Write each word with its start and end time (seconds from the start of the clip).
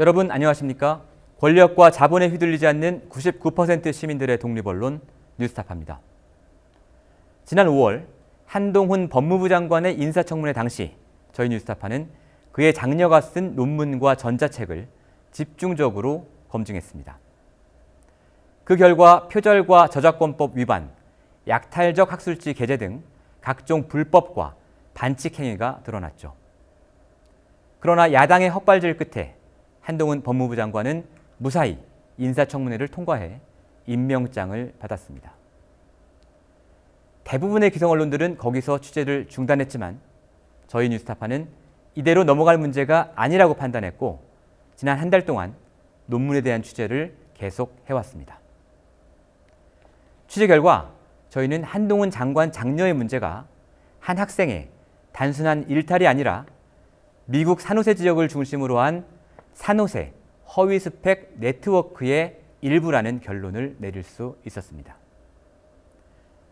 여러분 0.00 0.32
안녕하십니까? 0.32 1.02
권력과 1.38 1.92
자본에 1.92 2.26
휘둘리지 2.26 2.66
않는 2.66 3.08
99% 3.08 3.92
시민들의 3.92 4.40
독립언론 4.40 5.00
뉴스타파입니다. 5.38 6.00
지난 7.44 7.68
5월 7.68 8.04
한동훈 8.44 9.08
법무부 9.08 9.48
장관의 9.48 9.96
인사청문회 10.00 10.52
당시 10.52 10.96
저희 11.32 11.48
뉴스타파는 11.48 12.08
그의 12.50 12.74
장녀가 12.74 13.20
쓴 13.20 13.54
논문과 13.54 14.16
전자책을 14.16 14.88
집중적으로 15.30 16.26
검증했습니다. 16.48 17.16
그 18.64 18.74
결과 18.74 19.28
표절과 19.28 19.90
저작권법 19.90 20.56
위반, 20.56 20.90
약탈적 21.46 22.10
학술지 22.10 22.54
게재 22.54 22.78
등 22.78 23.04
각종 23.40 23.86
불법과 23.86 24.56
반칙 24.92 25.38
행위가 25.38 25.82
드러났죠. 25.84 26.34
그러나 27.78 28.12
야당의 28.12 28.50
헛발질 28.50 28.96
끝에 28.96 29.36
한동훈 29.84 30.22
법무부 30.22 30.56
장관은 30.56 31.04
무사히 31.36 31.78
인사청문회를 32.16 32.88
통과해 32.88 33.40
임명장을 33.86 34.74
받았습니다. 34.78 35.34
대부분의 37.24 37.70
기성 37.70 37.90
언론들은 37.90 38.38
거기서 38.38 38.80
취재를 38.80 39.28
중단했지만 39.28 40.00
저희 40.68 40.88
뉴스타파는 40.88 41.48
이대로 41.94 42.24
넘어갈 42.24 42.56
문제가 42.58 43.12
아니라고 43.14 43.54
판단했고 43.54 44.22
지난 44.74 44.98
한 44.98 45.10
달 45.10 45.26
동안 45.26 45.54
논문에 46.06 46.40
대한 46.40 46.62
취재를 46.62 47.14
계속 47.34 47.76
해왔습니다. 47.88 48.40
취재 50.28 50.46
결과 50.46 50.92
저희는 51.28 51.62
한동훈 51.62 52.10
장관 52.10 52.52
장녀의 52.52 52.94
문제가 52.94 53.46
한 54.00 54.18
학생의 54.18 54.70
단순한 55.12 55.68
일탈이 55.68 56.06
아니라 56.06 56.46
미국 57.26 57.60
산호세 57.60 57.94
지역을 57.94 58.28
중심으로 58.28 58.78
한 58.78 59.04
산호세 59.54 60.12
허위 60.56 60.78
스펙 60.78 61.34
네트워크의 61.36 62.40
일부라는 62.60 63.20
결론을 63.20 63.76
내릴 63.78 64.02
수 64.02 64.36
있었습니다. 64.46 64.96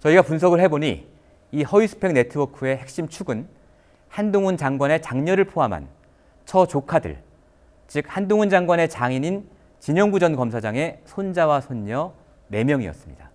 저희가 0.00 0.22
분석을 0.22 0.60
해보니 0.60 1.06
이 1.52 1.62
허위 1.64 1.86
스펙 1.86 2.12
네트워크의 2.12 2.78
핵심 2.78 3.08
축은 3.08 3.46
한동훈 4.08 4.56
장관의 4.56 5.02
장녀를 5.02 5.44
포함한 5.44 5.88
처 6.44 6.66
조카들, 6.66 7.22
즉 7.86 8.04
한동훈 8.08 8.50
장관의 8.50 8.88
장인인 8.88 9.48
진영구 9.78 10.18
전 10.18 10.34
검사장의 10.36 11.00
손자와 11.04 11.60
손녀 11.60 12.12
4명이었습니다. 12.50 13.28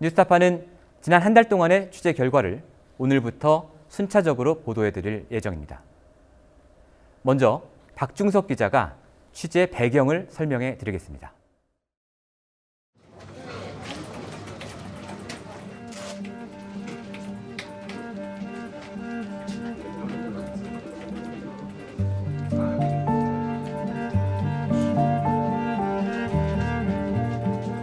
뉴스타파는 0.00 0.66
지난 1.00 1.22
한 1.22 1.34
달 1.34 1.48
동안의 1.48 1.90
취재 1.90 2.12
결과를 2.12 2.62
오늘부터 2.98 3.70
순차적으로 3.88 4.60
보도해드릴 4.60 5.26
예정입니다. 5.30 5.82
먼저 7.22 7.62
박중석 8.00 8.46
기자가 8.46 8.96
취재 9.30 9.66
배경을 9.66 10.28
설명해 10.30 10.78
드리겠습니다. 10.78 11.34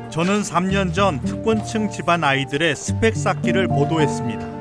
저는 0.09 0.41
3년 0.41 0.95
전 0.95 1.21
특권층 1.21 1.91
집안 1.91 2.23
아이들의 2.23 2.75
스펙 2.75 3.15
쌓기를 3.15 3.67
보도했습니다. 3.67 4.56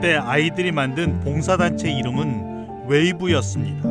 때 0.00 0.16
아이들이 0.16 0.72
만든 0.72 1.20
봉사단체 1.20 1.90
이름은 1.90 2.86
웨이브였습니다. 2.88 3.88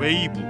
웨이브. 0.00 0.40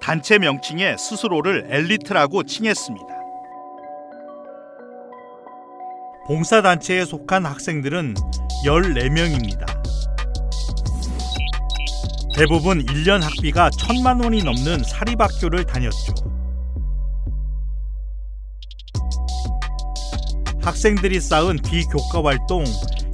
단체 0.00 0.38
명칭에 0.38 0.96
스스로를 0.96 1.66
엘리트라고 1.68 2.44
칭했습니다. 2.44 3.06
봉사단체에 6.26 7.04
속한 7.04 7.44
학생들은 7.44 8.14
14명입니다. 8.64 9.75
대부분 12.36 12.84
1년 12.84 13.22
학비가 13.22 13.70
천만 13.70 14.22
원이 14.22 14.42
넘는 14.42 14.84
사립학교를 14.84 15.64
다녔죠. 15.64 16.12
학생들이 20.62 21.18
쌓은 21.18 21.56
비교과 21.56 22.22
활동, 22.22 22.62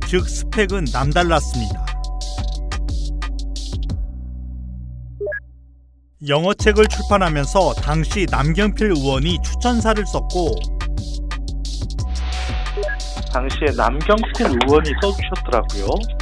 즉 0.09 0.29
스펙은 0.29 0.87
남달랐습니다. 0.93 1.87
영어책을 6.27 6.89
출판하면서 6.89 7.75
당시 7.75 8.27
남경필 8.29 8.91
의원이 8.91 9.39
추천사를 9.45 10.05
썼고 10.05 10.57
당시에 13.33 13.67
남경필 13.77 14.47
의원이 14.47 14.91
써주셨더라고요. 15.01 16.22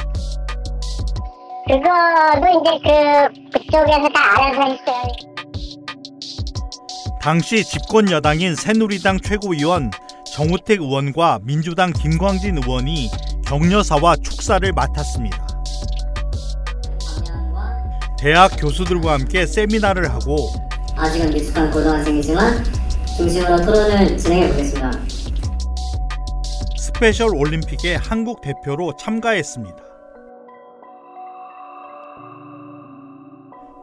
그거도 1.66 2.47
이제 2.60 2.71
그 2.82 3.59
그쪽에서 3.59 4.09
다 4.09 4.21
알아서 4.37 4.62
했어요. 4.62 5.03
당시 7.21 7.62
집권 7.65 8.10
여당인 8.10 8.54
새누리당 8.54 9.21
최고위원 9.21 9.91
정우택 10.25 10.81
의원과 10.81 11.41
민주당 11.43 11.93
김광진 11.93 12.59
의원이 12.62 13.10
격려사와 13.47 14.16
축사를 14.16 14.72
맡았습니다. 14.72 15.47
대학 18.19 18.48
교수들과 18.59 19.12
함께 19.12 19.47
세미나를 19.47 20.10
하고 20.10 20.37
아직은 20.97 21.31
미숙한 21.31 21.71
고등학생이지만 21.71 22.65
중심으로 23.16 23.56
토론을 23.65 24.16
진행해 24.16 24.48
보겠습니다. 24.50 24.92
스페셜 26.78 27.34
올림픽에 27.34 27.97
한국 27.97 28.41
대표로 28.41 28.97
참가했습니다. 28.97 29.90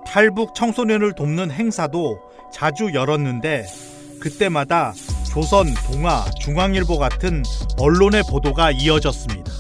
탈북 0.07 0.55
청소년을 0.55 1.13
돕는 1.13 1.51
행사도 1.51 2.21
자주 2.51 2.91
열었는데 2.93 3.65
그때마다 4.21 4.93
조선, 5.25 5.67
동아, 5.85 6.23
중앙일보 6.39 6.97
같은 6.97 7.43
언론의 7.77 8.23
보도가 8.29 8.71
이어졌습니다. 8.71 9.51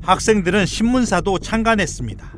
학생들은 0.00 0.64
신문사도 0.64 1.38
창간했습니다. 1.38 2.32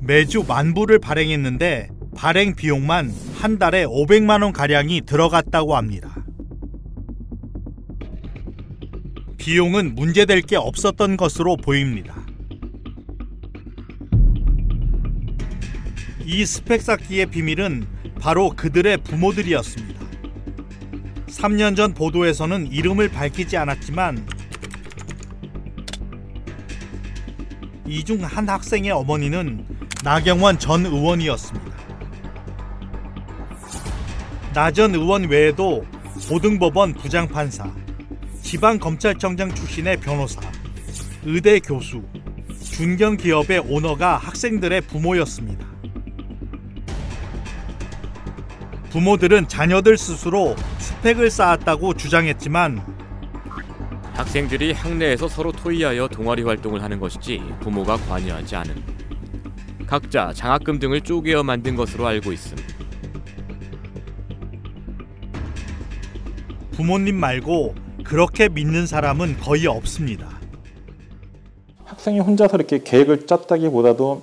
매주 0.00 0.44
만부를 0.48 0.98
발행했는데 0.98 1.90
발행 2.16 2.54
비용만 2.56 3.12
한 3.34 3.58
달에 3.58 3.84
500만 3.84 4.42
원 4.42 4.52
가량이 4.52 5.02
들어갔다고 5.02 5.76
합니다. 5.76 6.25
비용은 9.50 9.94
문제될 9.94 10.42
게 10.42 10.56
없었던 10.56 11.16
것으로 11.16 11.56
보입니다. 11.56 12.16
이 16.24 16.44
스펙 16.44 16.82
쌓기의 16.82 17.26
비밀은 17.26 17.86
바로 18.20 18.50
그들의 18.50 18.96
부모들이었습니다. 19.04 20.00
3년 21.28 21.76
전 21.76 21.94
보도에서는 21.94 22.72
이름을 22.72 23.08
밝히지 23.10 23.56
않았지만 23.56 24.26
이 27.86 28.02
중 28.02 28.24
한 28.24 28.48
학생의 28.48 28.90
어머니는 28.90 29.64
나경원 30.02 30.58
전 30.58 30.84
의원이었습니다. 30.86 31.76
나 34.54 34.72
전 34.72 34.92
의원 34.92 35.28
외에도 35.28 35.86
고등법원 36.28 36.94
부장판사, 36.94 37.72
지방검찰청장 38.46 39.52
출신의 39.52 39.96
변호사, 39.96 40.40
의대 41.24 41.58
교수, 41.58 42.04
중견 42.60 43.16
기업의 43.16 43.58
오너가 43.68 44.18
학생들의 44.18 44.82
부모였습니다. 44.82 45.66
부모들은 48.90 49.48
자녀들 49.48 49.98
스스로 49.98 50.54
스펙을 50.78 51.28
쌓았다고 51.28 51.94
주장했지만 51.94 52.86
학생들이 54.14 54.72
학내에서 54.74 55.26
서로 55.26 55.50
토의하여 55.50 56.06
동아리 56.06 56.44
활동을 56.44 56.84
하는 56.84 57.00
것이지 57.00 57.42
부모가 57.58 57.96
관여하지 57.96 58.54
않음. 58.54 58.80
각자 59.88 60.32
장학금 60.32 60.78
등을 60.78 61.00
쪼개어 61.00 61.42
만든 61.42 61.74
것으로 61.74 62.06
알고 62.06 62.32
있음. 62.32 62.56
부모님 66.76 67.16
말고 67.16 67.85
그렇게 68.08 68.48
믿는 68.48 68.86
사람은 68.86 69.38
거의 69.40 69.66
없습니다. 69.66 70.28
학생이 71.84 72.20
혼자서 72.20 72.56
이렇게 72.56 72.80
계획을 72.82 73.26
짰다기보다도 73.26 74.22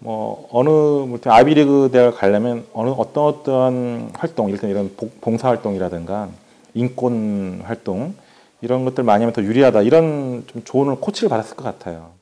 뭐 0.00 0.48
어느 0.52 0.68
뭐 0.68 1.18
아비리그 1.24 1.90
대학을 1.92 2.14
가려면 2.16 2.64
어느 2.72 2.90
어떤 2.90 3.24
어떠한 3.24 4.10
활동, 4.14 4.50
일단 4.50 4.70
이런 4.70 4.94
복- 4.96 5.20
봉사 5.20 5.48
활동이라든가 5.48 6.28
인권 6.74 7.60
활동 7.64 8.14
이런 8.60 8.84
것들 8.84 9.02
많이 9.04 9.22
하면 9.24 9.32
더 9.32 9.42
유리하다 9.42 9.82
이런 9.82 10.44
좀 10.46 10.62
조언을 10.64 10.96
코치를 10.96 11.28
받았을 11.28 11.56
것 11.56 11.64
같아요. 11.64 12.12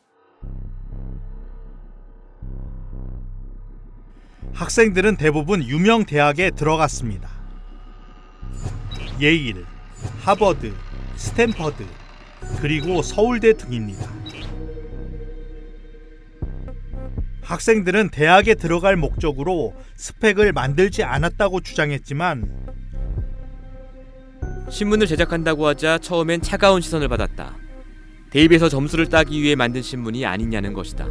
학생들은 4.54 5.16
대부분 5.16 5.62
유명 5.62 6.04
대학에 6.06 6.50
들어갔습니다. 6.50 7.28
예일, 9.20 9.66
하버드, 10.20 10.72
스탠퍼드, 11.16 11.84
그리고 12.60 13.02
서울대 13.02 13.52
등입니다. 13.52 14.10
학생들은 17.42 18.10
대학에 18.10 18.54
들어갈 18.54 18.96
목적으로 18.96 19.74
스펙을 19.94 20.52
만들지 20.52 21.04
않았다고 21.04 21.60
주장했지만 21.60 22.66
신문을 24.68 25.06
제작한다고 25.06 25.66
하자 25.68 25.98
처음엔 25.98 26.42
차가운 26.42 26.80
시선을 26.80 27.06
받았다. 27.08 27.56
대입에서 28.30 28.68
점수를 28.68 29.08
따기 29.08 29.40
위해 29.40 29.54
만든 29.54 29.80
신문이 29.80 30.26
아니냐는 30.26 30.72
것이다. 30.72 31.06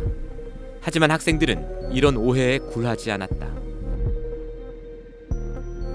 하지만 0.81 1.09
학생들은 1.11 1.93
이런 1.93 2.17
오해에 2.17 2.59
굴하지 2.59 3.11
않았다. 3.11 3.47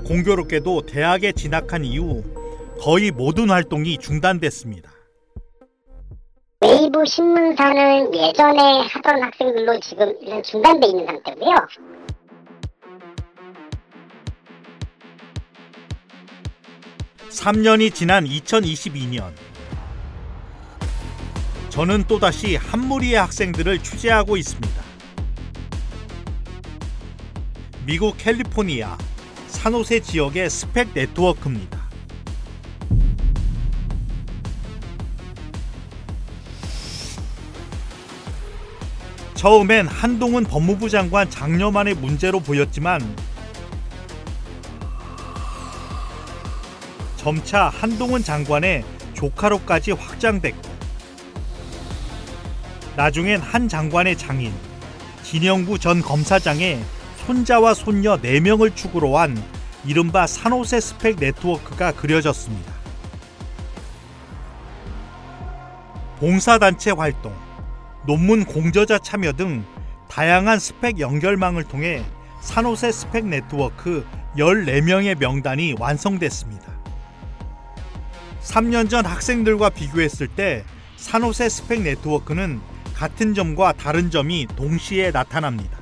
공교롭게도 0.07 0.87
대학에 0.87 1.33
진학한 1.33 1.85
이후 1.85 2.25
거의 2.81 3.11
모든 3.11 3.51
활동이 3.51 3.99
중단됐습니다. 3.99 4.91
웨이브 6.63 7.05
신문사는 7.05 8.15
예전에 8.15 8.87
하던 8.89 9.23
학생들로 9.23 9.79
지금 9.81 10.15
일단 10.23 10.43
중단돼 10.43 10.87
있는 10.87 11.05
상태고요. 11.05 11.57
삼년이 17.29 17.91
지난 17.91 18.25
2022년 18.25 19.31
저는 21.69 22.05
또다시 22.05 22.57
한 22.57 22.81
무리의 22.81 23.15
학생들을 23.17 23.83
취재하고 23.83 24.39
있습니다. 24.39 24.83
미국 27.85 28.17
캘리포니아 28.17 28.97
산호세 29.49 30.01
지역의 30.01 30.49
스펙 30.49 30.89
네트워크입니다. 30.95 31.80
처음엔 39.41 39.87
한동훈 39.87 40.45
법무부 40.45 40.91
장관 40.91 41.31
장녀만의 41.31 41.95
문제로 41.95 42.41
보였지만 42.41 43.01
점차 47.17 47.71
한동훈 47.71 48.23
장관의 48.23 48.85
조카로까지 49.15 49.93
확장됐고 49.93 50.61
나중엔 52.97 53.41
한 53.41 53.67
장관의 53.67 54.19
장인 54.19 54.53
진영구 55.23 55.79
전 55.79 56.03
검사장의 56.03 56.85
손자와 57.25 57.73
손녀 57.73 58.19
4명을 58.19 58.77
축으로 58.77 59.17
한 59.17 59.43
이른바 59.87 60.27
산호세 60.27 60.81
스펙 60.81 61.17
네트워크가 61.19 61.93
그려졌습니다. 61.93 62.75
봉사단체 66.19 66.91
활동, 66.91 67.35
논문 68.07 68.45
공저자 68.45 68.99
참여 68.99 69.33
등 69.33 69.65
다양한 70.09 70.59
스펙 70.59 70.99
연결망을 70.99 71.65
통해 71.65 72.05
산호세 72.41 72.91
스펙 72.93 73.27
네트워크 73.27 74.07
14명의 74.37 75.19
명단이 75.19 75.75
완성됐습니다. 75.79 76.71
3년 78.43 78.89
전 78.89 79.05
학생들과 79.05 79.71
비교했을 79.71 80.27
때 80.29 80.65
산호세 80.97 81.49
스펙 81.49 81.83
네트워크는 81.83 82.61
같은 82.95 83.35
점과 83.35 83.73
다른 83.73 84.11
점이 84.11 84.47
동시에 84.57 85.11
나타납니다. 85.11 85.79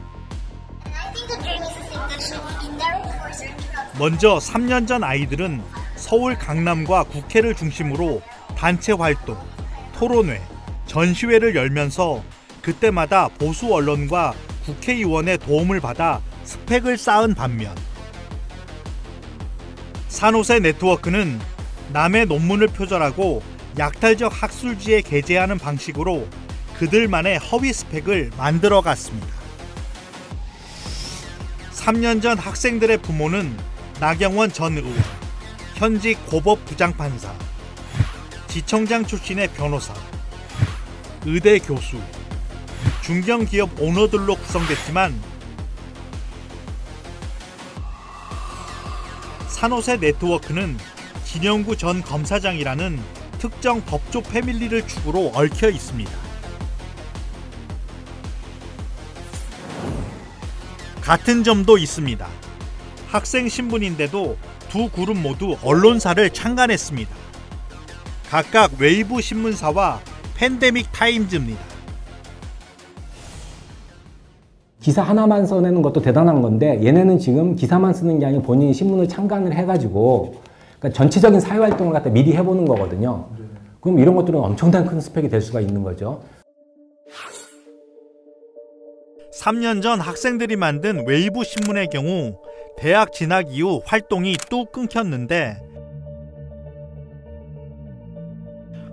먼저 3.99 4.39
3년 4.39 4.87
전 4.87 5.03
아이들은 5.03 5.63
서울 5.97 6.37
강남과 6.37 7.05
국회를 7.05 7.55
중심으로 7.55 8.23
단체 8.57 8.93
활동, 8.93 9.37
토론회, 9.95 10.41
전시회를 10.89 11.55
열면서 11.55 12.25
그때마다 12.63 13.29
보수 13.29 13.73
언론과 13.73 14.35
국회의원의 14.65 15.39
도움을 15.39 15.81
받아 15.81 16.21
스펙을 16.45 16.99
쌓은 16.99 17.35
반면 17.35 17.75
산호세 20.09 20.59
네트워크는 20.61 21.39
남의 21.93 22.27
논문을 22.27 22.69
표절하고 22.69 23.43
약탈적 23.79 24.43
학술지에 24.43 25.03
게재하는 25.03 25.59
방식으로 25.59 26.27
그들만의 26.79 27.39
허위 27.39 27.73
스펙을 27.73 28.31
만들어 28.37 28.81
갔습니다. 28.81 29.29
3년 31.73 32.21
전 32.21 32.39
학생들의 32.39 32.99
부모는 32.99 33.57
나경원 34.01 34.53
전 34.53 34.77
의원, 34.77 34.95
현직 35.75 36.25
고법 36.27 36.65
부장판사, 36.65 37.33
지청장 38.49 39.07
출신의 39.07 39.49
변호사, 39.49 39.95
의대 41.25 41.59
교수, 41.59 42.01
중견기업 43.03 43.81
오너들로 43.81 44.37
구성됐지만 44.37 45.21
산호세 49.49 49.97
네트워크는 49.97 50.79
진영구 51.25 51.77
전 51.77 52.03
검사장이라는 52.03 53.01
특정 53.39 53.81
법조 53.85 54.23
패밀리를 54.23 54.87
축으로 54.87 55.33
얽혀 55.35 55.69
있습니다. 55.71 56.11
같은 61.01 61.43
점도 61.43 61.79
있습니다. 61.79 62.29
학생 63.09 63.49
신분인데도 63.49 64.37
두 64.69 64.91
그룹 64.91 65.19
모두 65.19 65.57
언론사를 65.63 66.31
창간했습니다. 66.31 67.11
각각 68.31 68.73
웨이브 68.79 69.21
신문사와 69.21 70.01
팬데믹 70.39 70.93
타임즈입니다. 70.93 71.61
기사 74.81 75.03
하나만 75.03 75.45
써내는 75.45 75.83
것도 75.83 76.01
대단한 76.01 76.41
건데 76.41 76.79
얘네는 76.81 77.19
지금 77.19 77.57
기사만 77.57 77.93
쓰는 77.93 78.21
게 78.21 78.27
아니라 78.27 78.43
본인이 78.43 78.73
신문을 78.73 79.09
창간을 79.09 79.53
해가지고 79.53 80.37
그러니까 80.79 80.97
전체적인 80.97 81.41
사회 81.41 81.59
활동을 81.59 81.93
갖다 81.93 82.09
미리 82.11 82.35
해보는 82.35 82.67
거거든요. 82.67 83.29
그럼 83.81 83.99
이런 83.99 84.15
것들은 84.15 84.39
엄청난 84.39 84.87
큰 84.87 85.01
스펙이 85.01 85.29
될 85.29 85.41
수가 85.41 85.61
있는 85.61 85.83
거죠. 85.83 86.23
3년 89.35 89.83
전 89.83 90.01
학생들이 90.01 90.55
만든 90.55 91.05
웨이브 91.05 91.43
신문의 91.43 91.89
경우 91.89 92.39
대학 92.77 93.13
진학 93.13 93.53
이후 93.53 93.83
활동이 93.85 94.37
뚝 94.49 94.71
끊겼는데 94.71 95.68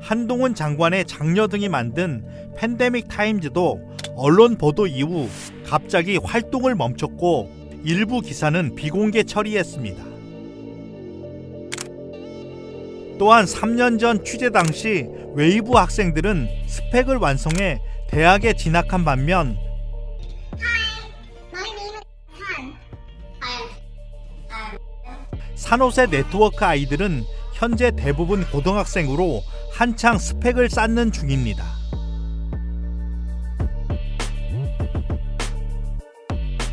한동훈 0.06 0.54
장관의 0.54 1.06
장녀 1.06 1.48
등이 1.48 1.68
만든 1.68 2.24
팬데믹 2.56 3.08
타임즈도 3.08 3.82
언론 4.16 4.56
보도 4.56 4.86
이후 4.86 5.28
갑자기 5.66 6.18
활동을 6.18 6.76
멈췄고 6.76 7.50
일부 7.84 8.22
기사는 8.22 8.76
비공개 8.76 9.24
처리했습니다. 9.24 10.04
또한 13.18 13.46
3년 13.46 14.00
전 14.00 14.24
취재 14.24 14.52
당시 14.52 15.08
웨이브 15.34 15.72
학생들은 15.72 16.50
스펙을 16.68 17.18
완성해 17.18 17.82
대학에 18.08 18.54
진학한 18.54 19.04
반면 19.04 19.58
산호세 25.56 26.06
네트워크 26.08 26.64
아이들은 26.64 27.24
현재 27.56 27.90
대부분 27.92 28.44
고등학생으로 28.52 29.42
한창 29.72 30.18
스펙을 30.18 30.70
쌓는 30.70 31.14
중입니다. 31.14 31.64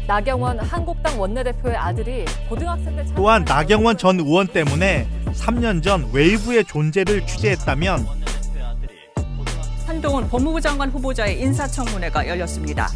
나경원 0.08 0.58
한국당 0.58 1.20
원내대표의 1.20 1.76
아들이 1.76 2.24
고등학생 2.48 2.96
때 2.96 3.04
또한 3.14 3.44
나경원 3.44 3.96
전 3.96 4.18
의원 4.18 4.48
때문에 4.48 5.08
3년 5.26 5.84
전 5.84 6.10
웨이브의 6.12 6.64
존재를 6.64 7.24
취재했다면 7.26 8.04
한동훈 9.86 10.28
법무부 10.28 10.60
장관 10.60 10.90
후보자의 10.90 11.40
인사청문회가 11.40 12.26
열렸습니다. 12.26 12.88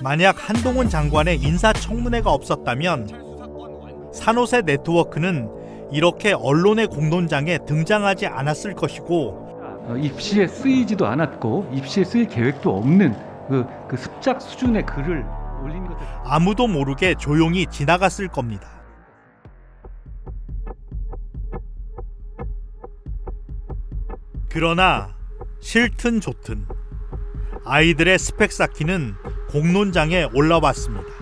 만약 0.00 0.36
한동훈 0.38 0.88
장관의 0.88 1.40
인사청문회가 1.42 2.30
없었다면 2.30 4.10
산호세 4.14 4.62
네트워크는 4.62 5.59
이렇게 5.92 6.32
언론의 6.32 6.86
공론장에 6.88 7.58
등장하지 7.66 8.26
않았을 8.26 8.74
것이고 8.74 9.50
어, 9.88 9.96
입시에 9.98 10.46
쓰이지도 10.46 11.06
않았고 11.06 11.70
입시에 11.74 12.04
쓰일 12.04 12.28
계획도 12.28 12.76
없는 12.76 13.14
그, 13.48 13.66
그 13.88 13.96
습작 13.96 14.40
수준의 14.40 14.86
글을 14.86 15.24
아무도 16.24 16.68
모르게 16.68 17.14
조용히 17.14 17.66
지나갔을 17.66 18.28
겁니다. 18.28 18.68
그러나 24.48 25.16
싫든 25.60 26.20
좋든 26.20 26.66
아이들의 27.64 28.18
스펙 28.18 28.52
쌓기는 28.52 29.14
공론장에 29.50 30.28
올라왔습니다. 30.34 31.19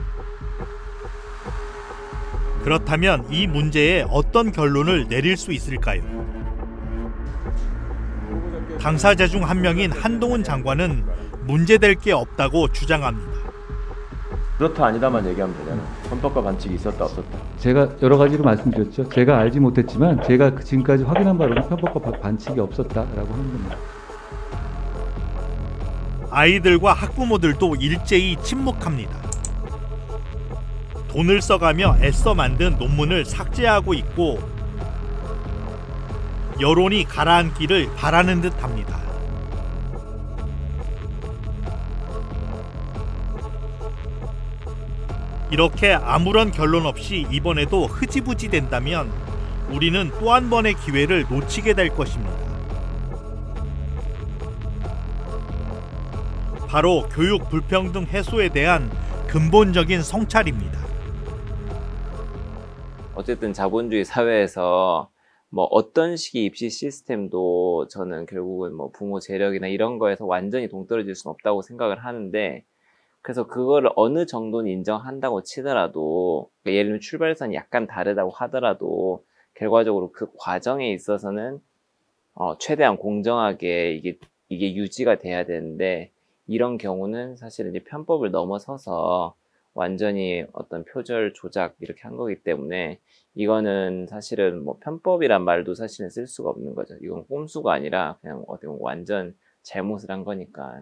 그렇다면 2.68 3.24
이 3.30 3.46
문제에 3.46 4.04
어떤 4.10 4.52
결론을 4.52 5.08
내릴 5.08 5.38
수 5.38 5.52
있을까요? 5.52 6.02
당사자 8.78 9.26
중 9.26 9.42
한 9.42 9.62
명인 9.62 9.90
한동훈 9.90 10.44
장관은 10.44 11.02
문제될 11.46 11.94
게 11.94 12.12
없다고 12.12 12.68
주장합니다. 12.68 13.32
그렇다 14.58 14.84
아니다만 14.84 15.26
얘기하면 15.28 15.56
되잖아요. 15.56 15.86
헌법과 16.10 16.42
반칙이 16.42 16.74
있었다 16.74 17.06
없었다. 17.06 17.38
제가 17.56 17.88
여러 18.02 18.18
가지로 18.18 18.44
말씀드렸죠. 18.44 19.08
제가 19.08 19.38
알지 19.38 19.60
못했지만 19.60 20.22
제가 20.24 20.50
그 20.50 20.62
지금까지 20.62 21.04
확인한 21.04 21.38
바로는 21.38 21.66
편법과 21.70 22.20
반칙이 22.20 22.60
없었다라고 22.60 23.32
하는 23.32 23.52
겁니다. 23.52 23.76
아이들과 26.30 26.92
학부모들도 26.92 27.76
일제히 27.76 28.36
침묵합니다. 28.42 29.27
돈을 31.08 31.40
써가며 31.40 31.96
애써 32.02 32.34
만든 32.34 32.76
논문을 32.78 33.24
삭제하고 33.24 33.94
있고 33.94 34.38
여론이 36.60 37.04
가라앉기를 37.04 37.94
바라는 37.96 38.40
듯합니다. 38.40 38.98
이렇게 45.50 45.94
아무런 45.94 46.50
결론 46.50 46.84
없이 46.84 47.26
이번에도 47.30 47.86
흐지부지 47.86 48.48
된다면 48.48 49.10
우리는 49.70 50.10
또 50.20 50.32
한 50.32 50.50
번의 50.50 50.74
기회를 50.74 51.24
놓치게 51.30 51.74
될 51.74 51.88
것입니다. 51.88 52.36
바로 56.68 57.08
교육 57.10 57.48
불평등 57.48 58.04
해소에 58.04 58.50
대한 58.50 58.90
근본적인 59.26 60.02
성찰입니다. 60.02 60.87
어쨌든 63.18 63.52
자본주의 63.52 64.04
사회에서 64.04 65.10
뭐 65.48 65.64
어떤 65.72 66.16
식의 66.16 66.44
입시 66.44 66.70
시스템도 66.70 67.88
저는 67.88 68.26
결국은 68.26 68.72
뭐 68.74 68.92
부모 68.92 69.18
재력이나 69.18 69.66
이런 69.66 69.98
거에서 69.98 70.24
완전히 70.24 70.68
동떨어질 70.68 71.16
수는 71.16 71.32
없다고 71.32 71.62
생각을 71.62 71.98
하는데 72.04 72.64
그래서 73.20 73.48
그거를 73.48 73.90
어느 73.96 74.24
정도는 74.24 74.70
인정한다고 74.70 75.42
치더라도 75.42 76.48
그러니까 76.62 76.78
예를 76.78 76.84
들면 76.90 77.00
출발선이 77.00 77.56
약간 77.56 77.88
다르다고 77.88 78.30
하더라도 78.30 79.24
결과적으로 79.54 80.12
그 80.12 80.28
과정에 80.38 80.92
있어서는 80.92 81.60
어 82.34 82.56
최대한 82.58 82.96
공정하게 82.96 83.94
이게 83.94 84.16
이게 84.48 84.76
유지가 84.76 85.18
돼야 85.18 85.44
되는데 85.44 86.12
이런 86.46 86.78
경우는 86.78 87.34
사실은 87.34 87.72
이제 87.74 87.82
편법을 87.82 88.30
넘어서서 88.30 89.34
완전히 89.78 90.44
어떤 90.52 90.84
표절 90.84 91.34
조작 91.34 91.76
이렇게 91.78 92.02
한 92.02 92.16
거기 92.16 92.42
때문에 92.42 92.98
이거는 93.36 94.08
사실은 94.10 94.64
뭐 94.64 94.76
편법이란 94.82 95.44
말도 95.44 95.76
사실은 95.76 96.10
쓸 96.10 96.26
수가 96.26 96.50
없는 96.50 96.74
거죠. 96.74 96.96
이건 97.00 97.24
꼼수가 97.28 97.72
아니라 97.72 98.18
그냥 98.20 98.42
어떻게 98.48 98.66
보면 98.66 98.80
완전 98.82 99.36
잘못을 99.62 100.10
한 100.10 100.24
거니까 100.24 100.80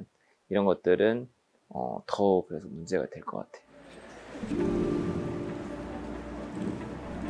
이런 0.48 0.64
것들은 0.64 1.28
어, 1.68 2.02
더 2.06 2.46
그래서 2.48 2.68
문제가 2.68 3.04
될 3.10 3.22
것 3.22 3.44
같아요. 3.44 3.66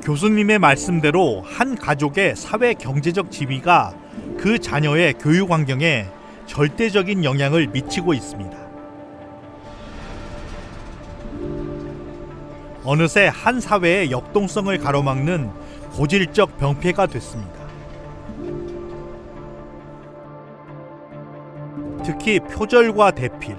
교수님의 0.05 0.61
말씀대로 0.61 1.41
한 1.41 1.75
가족의 1.75 2.37
사회 2.37 2.75
경제적 2.75 3.33
지위가 3.33 3.99
그 4.39 4.61
자녀의 4.61 5.15
교육 5.15 5.51
환경에 5.51 6.05
절대적인 6.47 7.25
영향을 7.25 7.67
미치고 7.67 8.15
있습니다. 8.15 8.66
어느새 12.89 13.27
한 13.27 13.61
사회의 13.61 14.13
역동성을 14.13 14.79
가로막는 14.79 15.51
고질적 15.97 16.57
병폐가 16.57 17.07
됐습니다. 17.07 17.67
특히 22.05 22.39
표절과 22.39 23.11
대필, 23.11 23.57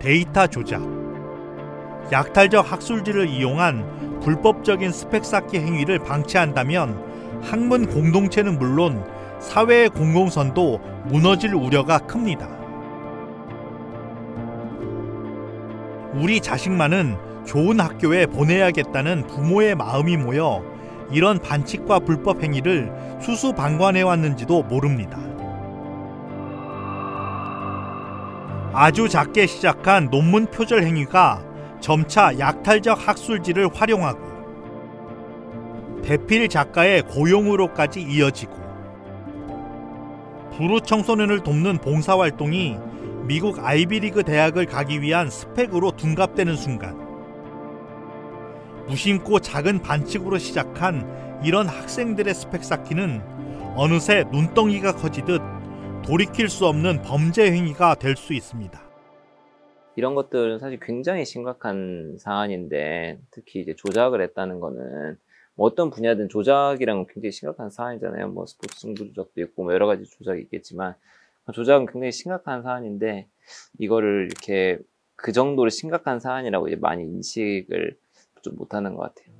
데이터 0.00 0.48
조작, 0.48 0.82
약탈적 2.10 2.72
학술지를 2.72 3.28
이용한 3.28 4.20
불법적인 4.24 4.90
스펙 4.90 5.24
쌓기 5.24 5.58
행위를 5.58 6.00
방치한다면 6.00 7.40
학문 7.40 7.86
공동체는 7.86 8.58
물론 8.58 9.06
사회의 9.38 9.88
공공선도 9.88 10.80
무너질 11.06 11.54
우려가 11.54 11.98
큽니다. 11.98 12.48
우리 16.14 16.40
자식만은 16.40 17.31
좋은 17.44 17.80
학교에 17.80 18.26
보내야겠다는 18.26 19.26
부모의 19.26 19.74
마음이 19.74 20.16
모여 20.16 20.62
이런 21.10 21.38
반칙과 21.38 22.00
불법 22.00 22.42
행위를 22.42 22.92
수수방관해 23.20 24.02
왔는지도 24.02 24.62
모릅니다. 24.62 25.18
아주 28.74 29.08
작게 29.08 29.46
시작한 29.46 30.08
논문 30.08 30.46
표절 30.46 30.82
행위가 30.82 31.44
점차 31.80 32.38
약탈적 32.38 33.06
학술지를 33.06 33.68
활용하고 33.74 34.32
대필 36.02 36.48
작가의 36.48 37.02
고용으로까지 37.02 38.00
이어지고 38.00 38.62
불우 40.56 40.80
청소년을 40.80 41.40
돕는 41.40 41.78
봉사활동이 41.78 42.78
미국 43.24 43.64
아이비리그 43.64 44.22
대학을 44.22 44.66
가기 44.66 45.00
위한 45.02 45.28
스펙으로 45.28 45.92
둔갑되는 45.92 46.56
순간 46.56 47.01
무심코 48.88 49.40
작은 49.40 49.80
반칙으로 49.80 50.38
시작한 50.38 51.40
이런 51.44 51.66
학생들의 51.66 52.32
스펙 52.34 52.64
쌓기는 52.64 53.20
어느새 53.76 54.24
눈덩이가 54.30 54.92
커지듯 54.96 55.40
돌이킬 56.04 56.48
수 56.48 56.66
없는 56.66 57.02
범죄 57.02 57.50
행위가 57.50 57.94
될 57.94 58.16
수 58.16 58.34
있습니다. 58.34 58.80
이런 59.94 60.14
것들은 60.14 60.58
사실 60.58 60.78
굉장히 60.80 61.24
심각한 61.24 62.16
사안인데 62.18 63.18
특히 63.30 63.60
이제 63.60 63.74
조작을 63.76 64.20
했다는 64.22 64.58
거는 64.60 65.18
뭐 65.54 65.66
어떤 65.66 65.90
분야든 65.90 66.28
조작이랑 66.28 67.06
굉장히 67.08 67.30
심각한 67.30 67.70
사안이잖아요. 67.70 68.28
뭐 68.28 68.46
스포츠 68.46 68.80
승부 68.80 69.06
조작도 69.06 69.40
있고 69.42 69.64
뭐 69.64 69.72
여러 69.74 69.86
가지 69.86 70.04
조작이 70.04 70.40
있겠지만 70.42 70.94
조작은 71.52 71.86
굉장히 71.86 72.10
심각한 72.12 72.62
사안인데 72.62 73.26
이거를 73.78 74.28
이렇게 74.30 74.78
그 75.14 75.32
정도로 75.32 75.68
심각한 75.68 76.20
사안이라고 76.20 76.68
이제 76.68 76.76
많이 76.76 77.04
인식을 77.04 77.96
좀 78.42 78.56
못하는 78.56 78.94
것 78.94 79.02
같아요. 79.02 79.32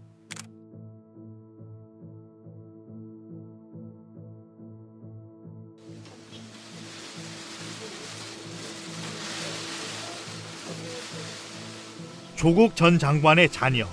조국 12.37 12.75
전 12.75 12.99
장관의 12.99 13.51
자녀 13.51 13.87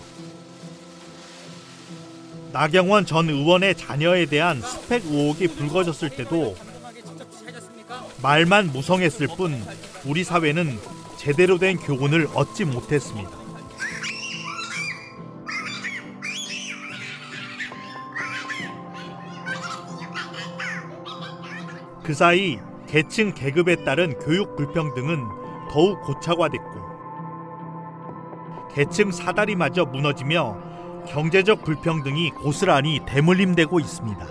나경원 2.52 3.06
전 3.06 3.30
의원의 3.30 3.76
자녀에 3.76 4.26
대한 4.26 4.60
스펙 4.60 5.06
의혹이 5.06 5.50
불거졌을 5.50 6.10
때도 6.10 6.56
말만 8.24 8.72
무성했을 8.72 9.28
뿐 9.38 9.64
우리 10.04 10.24
사회는 10.24 10.80
제대로 11.18 11.60
된 11.60 11.78
교훈을 11.78 12.28
얻지 12.34 12.66
못했습니다. 12.66 13.39
그 22.10 22.16
사이 22.16 22.58
계층 22.88 23.36
계급에 23.36 23.84
따른 23.86 24.18
교육 24.18 24.56
불평등은 24.56 25.28
더욱 25.70 26.02
고착화됐고 26.02 26.72
계층 28.72 29.12
사다리마저 29.12 29.86
무너지며 29.86 30.58
경제적 31.06 31.62
불평등이 31.64 32.32
고스란히 32.32 33.02
대물림되고 33.06 33.80
있습니다. 33.80 34.26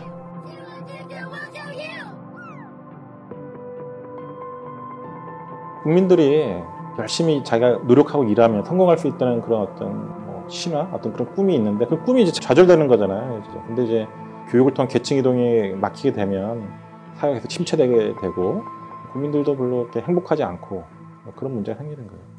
국민들이 5.84 6.56
열심히 6.98 7.44
자기가 7.44 7.82
노력하고 7.84 8.24
일하면 8.24 8.64
성공할 8.64 8.98
수 8.98 9.06
있다는 9.06 9.40
그런 9.40 9.62
어떤 9.62 10.26
뭐 10.26 10.44
신화, 10.48 10.80
어떤 10.92 11.12
그런 11.12 11.32
꿈이 11.32 11.54
있는데 11.54 11.86
그 11.86 12.02
꿈이 12.02 12.24
이제 12.24 12.32
좌절되는 12.32 12.88
거잖아요. 12.88 13.40
근데 13.68 13.84
이제 13.84 14.08
교육을 14.48 14.74
통한 14.74 14.88
계층 14.88 15.16
이동이 15.16 15.76
막히게 15.76 16.12
되면 16.14 16.87
사회에서 17.18 17.48
침체되게 17.48 18.14
되고 18.20 18.64
국민들도 19.12 19.56
별로 19.56 19.82
이렇게 19.82 20.00
행복하지 20.00 20.42
않고 20.42 20.84
뭐 21.24 21.34
그런 21.34 21.54
문제가 21.54 21.78
생기는 21.78 22.06
거예요. 22.06 22.38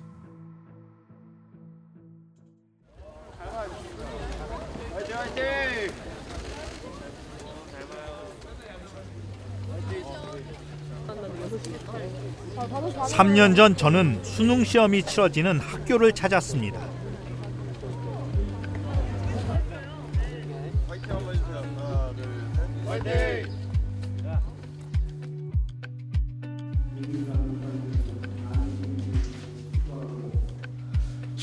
3년 13.08 13.56
전 13.56 13.76
저는 13.76 14.24
수능 14.24 14.64
시험이 14.64 15.04
치러지는 15.04 15.60
학교를 15.60 16.14
찾았습니다. 16.14 16.99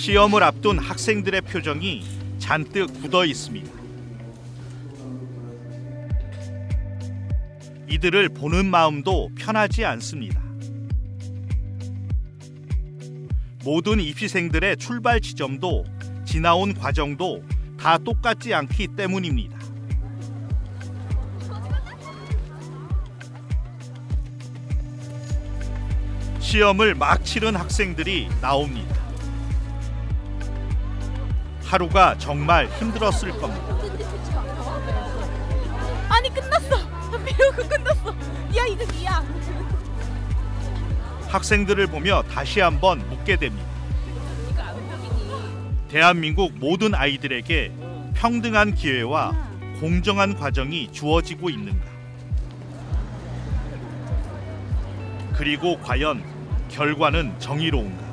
시험을 0.07 0.45
앞둔 0.45 0.79
학생들의 0.79 1.41
표정이 1.41 2.05
잔뜩 2.39 2.87
굳어 3.03 3.25
있습니다. 3.25 3.69
이들을 7.89 8.29
보는 8.29 8.67
마음도 8.67 9.31
편하지 9.37 9.85
않습니다. 9.85 10.41
모든 13.65 13.99
입시생들의 13.99 14.77
출발 14.77 15.21
지점도 15.21 15.85
지나온 16.25 16.73
과정도 16.73 17.43
다 17.77 17.99
똑같지 17.99 18.55
않기 18.55 18.87
때문입니다. 18.97 19.59
시험을 26.39 26.95
막 26.95 27.25
치른 27.25 27.57
학생들이 27.57 28.29
나옵니다. 28.41 29.06
하루가 31.67 32.17
정말 32.17 32.69
힘들었을 32.79 33.33
겁니다. 33.41 33.77
아니 36.09 36.33
끝났어. 36.33 36.77
배우고 37.25 37.69
끝났어. 37.69 38.11
야 38.57 38.67
이거 38.71 38.85
니야. 38.93 39.25
학생들을 41.27 41.89
보며 41.89 42.23
다시 42.23 42.61
한번 42.61 43.01
묻게 43.11 43.35
됩니다. 43.37 43.67
대한민국 45.89 46.53
모든 46.57 46.95
아이들에게 46.95 47.73
평등한 48.15 48.75
기회와 48.75 49.33
공정한 49.81 50.37
과정이 50.37 50.91
주어지고 50.93 51.51
있는가? 51.51 51.85
그리고 55.35 55.79
과연 55.81 56.23
결과는 56.69 57.39
정의로운가? 57.41 58.06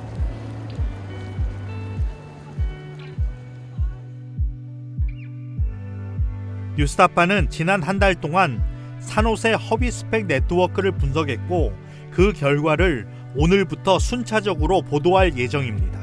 뉴스타파는 6.77 7.50
지난 7.50 7.84
한 7.84 8.00
달 8.00 8.15
동안 8.15 8.63
산호세 9.00 9.53
허위 9.53 9.92
스펙 9.92 10.25
네트워크를 10.25 10.92
분석했고 10.94 11.74
그 12.12 12.34
결과를 12.34 13.08
오늘부터 13.36 14.00
순차적으로 14.00 14.82
보도할 14.82 15.38
예정입니다. 15.38 16.00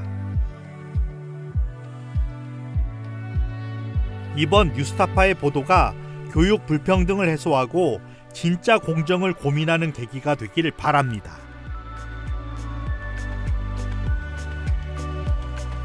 이번 4.36 4.72
뉴스타파의 4.74 5.34
보도가 5.34 5.94
교육 6.32 6.66
불평등을 6.66 7.28
해소하고 7.28 8.00
진짜 8.32 8.78
공정을 8.78 9.32
고민하는 9.32 9.92
계기가 9.92 10.36
되길 10.36 10.70
바랍니다. 10.70 11.32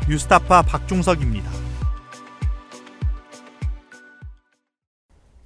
뉴스타파 0.07 0.61
박중석입니다. 0.61 1.64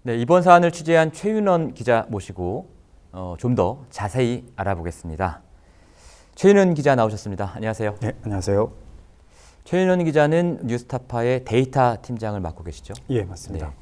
네, 0.09 0.17
이번 0.17 0.41
사안을 0.41 0.71
취재한 0.71 1.11
최윤원 1.11 1.75
기자 1.75 2.07
모시고 2.09 2.67
어, 3.11 3.35
좀 3.37 3.53
더 3.53 3.85
자세히 3.91 4.43
알아보겠습니다. 4.55 5.43
최윤원 6.33 6.73
기자 6.73 6.95
나오셨습니다. 6.95 7.51
안녕하세요. 7.53 7.95
네, 8.01 8.13
안녕하세요. 8.23 8.71
최윤원 9.65 10.03
기자는 10.05 10.61
뉴스타파의 10.63 11.45
데이터 11.45 11.97
팀장을 12.01 12.39
맡고 12.39 12.63
계시죠? 12.63 12.95
예, 13.11 13.23
맞습니다. 13.23 13.67
네. 13.67 13.73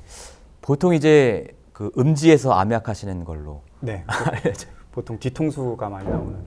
보통 0.62 0.94
이제 0.94 1.48
그 1.72 1.94
음지에서 1.98 2.52
암약하시는 2.52 3.24
걸로 3.24 3.62
네. 3.80 4.04
보통 4.92 5.20
뒤통수가 5.20 5.88
많이 5.88 6.10
나오는. 6.10 6.44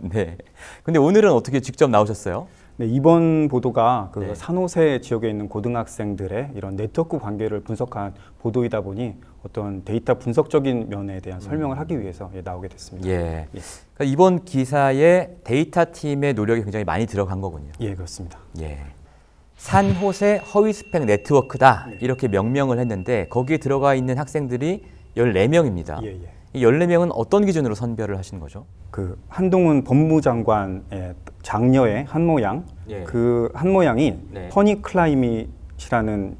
네. 0.00 0.38
근데 0.82 0.98
오늘은 0.98 1.30
어떻게 1.30 1.60
직접 1.60 1.88
나오셨어요? 1.88 2.48
네, 2.80 2.86
이번 2.86 3.48
보도가 3.48 4.08
그 4.10 4.20
네. 4.20 4.34
산호세 4.34 5.02
지역에 5.02 5.28
있는 5.28 5.50
고등학생들의 5.50 6.52
이런 6.54 6.76
네트워크 6.76 7.18
관계를 7.18 7.60
분석한 7.60 8.14
보도이다 8.38 8.80
보니 8.80 9.16
어떤 9.44 9.84
데이터 9.84 10.14
분석적인 10.14 10.88
면에 10.88 11.20
대한 11.20 11.40
설명을 11.42 11.78
하기 11.80 12.00
위해서 12.00 12.30
예, 12.34 12.40
나오게 12.40 12.68
됐습니다. 12.68 13.06
예. 13.06 13.48
그러니까 13.52 14.04
이번 14.06 14.46
기사에 14.46 15.28
데이터 15.44 15.84
팀의 15.92 16.32
노력이 16.32 16.62
굉장히 16.62 16.86
많이 16.86 17.04
들어간 17.04 17.42
거군요. 17.42 17.70
예, 17.80 17.94
그렇습니다. 17.94 18.38
예. 18.62 18.78
산호세 19.58 20.38
허위 20.54 20.72
스펙 20.72 21.04
네트워크다 21.04 21.88
이렇게 22.00 22.28
명명을 22.28 22.78
했는데 22.78 23.26
거기에 23.28 23.58
들어가 23.58 23.94
있는 23.94 24.16
학생들이 24.16 24.86
14명입니다. 25.18 26.02
예, 26.02 26.14
예. 26.14 26.39
이 26.52 26.64
14명은 26.64 27.10
어떤 27.14 27.46
기준으로 27.46 27.74
선별을 27.74 28.18
하신 28.18 28.40
거죠? 28.40 28.66
그 28.90 29.16
한동훈 29.28 29.84
법무장관의 29.84 31.14
장녀의 31.42 32.04
한모양 32.08 32.64
예. 32.88 33.04
그 33.04 33.50
한모양이 33.54 34.18
네. 34.32 34.48
퍼니 34.48 34.82
climate이라는 34.82 36.36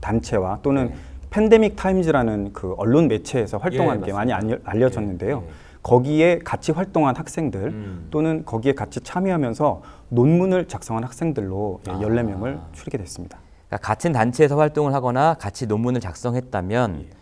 단체와 0.00 0.58
또는 0.62 0.92
팬데믹 1.30 1.76
타임즈라는 1.76 2.52
그 2.52 2.74
언론 2.76 3.06
매체에서 3.06 3.58
활동한 3.58 4.02
예, 4.02 4.06
게. 4.06 4.12
많이 4.12 4.32
알려, 4.32 4.58
알려졌는데요. 4.64 5.42
예, 5.44 5.48
예. 5.48 5.52
거기에 5.82 6.38
같이 6.40 6.72
활동한 6.72 7.16
학생들 7.16 7.60
음. 7.60 8.08
또는 8.10 8.44
거기에 8.44 8.72
같이 8.72 9.00
참여하면서 9.00 9.82
논문을 10.10 10.66
작성한 10.66 11.04
학생들로 11.04 11.80
예, 11.86 11.92
아. 11.92 11.98
14명을 11.98 12.60
추리게 12.72 12.98
됐습니다. 12.98 13.38
그러니까 13.68 13.86
같은 13.86 14.12
단체에서 14.12 14.58
활동을 14.58 14.92
하거나 14.92 15.34
같이 15.34 15.66
논문을 15.66 16.00
작성했다면 16.00 17.06
예. 17.08 17.21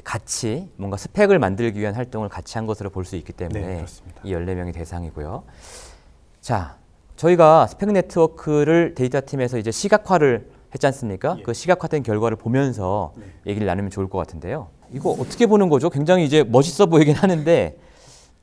같이 0.00 0.68
뭔가 0.76 0.96
스펙을 0.96 1.38
만들기 1.38 1.78
위한 1.80 1.94
활동을 1.94 2.28
같이 2.28 2.56
한 2.56 2.66
것으로 2.66 2.90
볼 2.90 3.04
수 3.04 3.16
있기 3.16 3.32
때문에 3.32 3.60
네. 3.60 3.84
이 4.24 4.32
14명이 4.32 4.72
대상이고요. 4.72 5.42
자, 6.40 6.76
저희가 7.16 7.66
스펙 7.66 7.92
네트워크를 7.92 8.94
데이터 8.94 9.20
팀에서 9.24 9.58
이제 9.58 9.70
시각화를 9.70 10.48
했지 10.74 10.86
않습니까? 10.86 11.36
예. 11.38 11.42
그 11.42 11.52
시각화된 11.52 12.02
결과를 12.02 12.36
보면서 12.36 13.12
네. 13.16 13.24
얘기를 13.48 13.66
나누면 13.66 13.90
좋을 13.90 14.08
것 14.08 14.18
같은데요. 14.18 14.68
이거 14.92 15.10
어떻게 15.10 15.46
보는 15.46 15.68
거죠? 15.68 15.90
굉장히 15.90 16.24
이제 16.24 16.42
멋있어 16.42 16.86
보이긴 16.86 17.14
하는데 17.14 17.76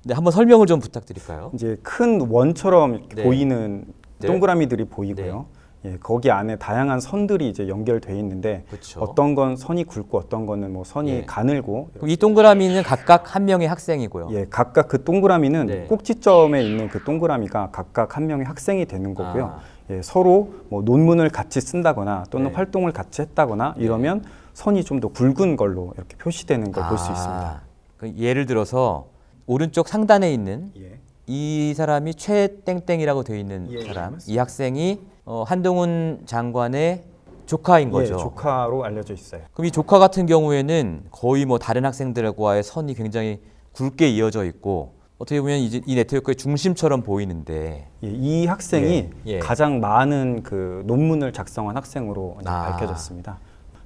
네, 0.04 0.14
한번 0.14 0.32
설명을 0.32 0.68
좀 0.68 0.80
부탁드릴까요? 0.80 1.52
이제 1.56 1.78
큰 1.84 2.22
원처럼 2.30 3.10
네. 3.16 3.24
보이는 3.24 3.86
네. 4.20 4.28
동그라미들이 4.28 4.86
보이고요. 4.86 5.48
예, 5.86 5.98
거기 6.02 6.30
안에 6.30 6.58
다양한 6.58 7.00
선들이 7.00 7.48
이제 7.48 7.70
연결돼 7.70 8.18
있는데 8.20 8.66
그쵸. 8.70 9.00
어떤 9.00 9.34
건 9.34 9.56
선이 9.56 9.86
굵고 9.86 10.18
어떤 10.18 10.46
거는 10.46 10.74
뭐 10.74 10.84
선이 10.84 11.10
예. 11.10 11.26
가늘고 11.26 11.92
그럼 11.94 12.10
이 12.10 12.18
동그라미는 12.18 12.84
각각 12.84 13.34
한 13.36 13.46
명의 13.46 13.68
학생이고요. 13.68 14.28
예, 14.32 14.46
각각 14.50 14.90
그 14.90 15.04
동그라미는 15.06 15.66
네. 15.68 15.86
꼭지점에 15.88 16.64
있는 16.64 16.90
그 16.90 17.02
동그라미가 17.04 17.70
각각 17.72 18.18
한 18.18 18.28
명의 18.28 18.46
학생이 18.46 18.86
되는 18.86 19.14
거고요. 19.14 19.46
아. 19.46 19.60
예, 19.92 20.02
서로 20.02 20.54
뭐 20.70 20.82
논문을 20.82 21.30
같이 21.30 21.62
쓴다거나 21.62 22.26
또는 22.30 22.50
네. 22.50 22.54
활동을 22.56 22.92
같이 22.92 23.22
했다거나 23.22 23.76
이러면 23.78 24.24
선이 24.54 24.84
좀 24.84 25.00
더 25.00 25.08
굵은 25.08 25.56
걸로 25.56 25.94
이렇게 25.96 26.18
표시되는 26.18 26.74
걸 26.74 26.90
볼수 26.90 27.06
아, 27.10 27.14
있습니다. 27.14 27.62
그 27.98 28.14
예를 28.18 28.46
들어서 28.46 29.08
오른쪽 29.46 29.88
상단에 29.88 30.32
있는 30.34 30.72
예. 30.78 31.00
이 31.26 31.74
사람이 31.74 32.16
최 32.16 32.50
땡땡이라고 32.66 33.24
되어 33.24 33.38
있는 33.38 33.68
예, 33.72 33.86
사람, 33.86 34.14
맞습니다. 34.14 34.34
이 34.34 34.38
학생이 34.38 35.00
어, 35.30 35.44
한동훈 35.44 36.24
장관의 36.26 37.04
조카인 37.46 37.92
거죠. 37.92 38.16
예, 38.16 38.18
조카로 38.18 38.84
알려져 38.84 39.14
있어요. 39.14 39.42
그럼 39.54 39.68
이 39.68 39.72
조카 39.72 40.00
같은 40.00 40.26
경우에는 40.26 41.04
거의 41.12 41.46
뭐 41.46 41.60
다른 41.60 41.86
학생들과의 41.86 42.64
선이 42.64 42.96
굉장히 42.96 43.40
굵게 43.74 44.10
이어져 44.10 44.44
있고 44.46 44.96
어떻게 45.20 45.40
보면 45.40 45.60
이제 45.60 45.82
이 45.86 45.94
네트워크의 45.94 46.36
중심처럼 46.36 47.04
보이는데 47.04 47.90
예, 48.04 48.08
이 48.08 48.48
학생이 48.48 49.10
예, 49.28 49.32
예. 49.34 49.40
가장 49.40 49.80
많은 49.80 50.42
그 50.42 50.82
논문을 50.88 51.32
작성한 51.32 51.78
학생으로 51.78 52.40
아. 52.46 52.72
밝혀졌습니다. 52.72 53.38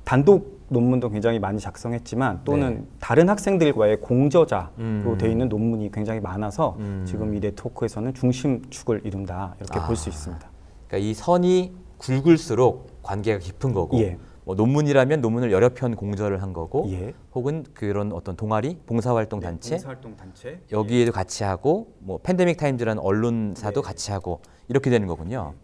단독 0.05 0.61
논문도 0.69 1.09
굉장히 1.09 1.39
많이 1.39 1.59
작성했지만 1.59 2.41
또는 2.45 2.75
네. 2.75 2.85
다른 3.01 3.27
학생들과의 3.27 3.99
공저자로 3.99 4.69
음. 4.79 5.15
돼 5.19 5.29
있는 5.29 5.49
논문이 5.49 5.91
굉장히 5.91 6.21
많아서 6.21 6.77
음. 6.79 7.03
지금 7.05 7.35
이 7.35 7.41
네트워크에서는 7.41 8.13
중심축을 8.13 9.01
이룬다 9.03 9.55
이렇게 9.59 9.79
아. 9.79 9.87
볼수 9.87 10.07
있습니다. 10.07 10.52
그러니까 10.93 10.97
이 11.09 11.13
선이 11.15 11.73
굵을수록 11.97 13.01
관계가 13.01 13.39
깊은 13.39 13.73
거고 13.73 13.99
예. 14.01 14.19
뭐 14.43 14.53
논문이라면 14.53 15.21
논문을 15.21 15.51
여러 15.51 15.69
편 15.69 15.95
공저를 15.95 16.43
한 16.43 16.53
거고 16.53 16.85
예. 16.91 17.13
혹은 17.33 17.65
그런 17.73 18.11
어떤 18.11 18.35
동아리, 18.35 18.77
봉사활동 18.85 19.39
단체 19.39 19.71
봉사활동 19.71 20.15
단체 20.15 20.61
여기에도 20.71 21.11
같이 21.11 21.43
하고 21.43 21.93
뭐 21.97 22.19
팬데믹 22.19 22.57
타임즈라는 22.57 23.01
언론사도 23.01 23.81
네. 23.81 23.87
같이 23.87 24.11
하고 24.11 24.41
이렇게 24.67 24.91
되는 24.91 25.07
거군요. 25.07 25.55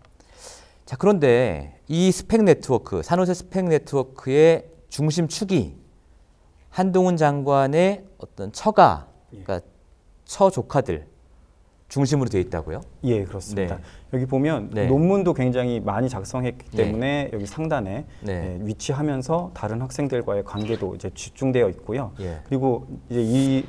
자 0.86 0.98
그런데 0.98 1.80
이 1.88 2.12
스펙 2.12 2.44
네트워크 2.44 3.04
산호세 3.04 3.36
스펙 3.36 3.65
네트워크의 3.65 4.72
중심 4.88 5.28
축이 5.28 5.76
한동훈 6.70 7.18
장관의 7.18 8.04
어떤 8.18 8.52
처가 8.52 9.08
예. 9.34 9.44
그러니까 9.44 9.68
처 10.26 10.50
조카들 10.50 11.06
중심으로 11.89 12.30
되어 12.30 12.39
있다고요? 12.41 12.82
예, 13.04 13.23
그렇습니다. 13.23 13.75
네. 13.75 13.82
여기 14.13 14.25
보면 14.28 14.69
네. 14.73 14.86
논문도 14.88 15.34
굉장히 15.34 15.80
많이 15.80 16.08
작성했기 16.08 16.69
네. 16.78 16.84
때문에 16.86 17.32
여기 17.34 17.45
상단에 17.47 18.06
네. 18.21 18.32
예, 18.62 18.65
위치하면서 18.65 19.52
다른 19.56 19.82
학생들과의 19.82 20.43
관계도 20.43 20.95
이제 20.95 21.10
집중되어 21.13 21.67
있고요. 21.69 22.12
예. 22.21 22.38
그리고 22.47 22.86
이제 23.10 23.21
이 23.21 23.65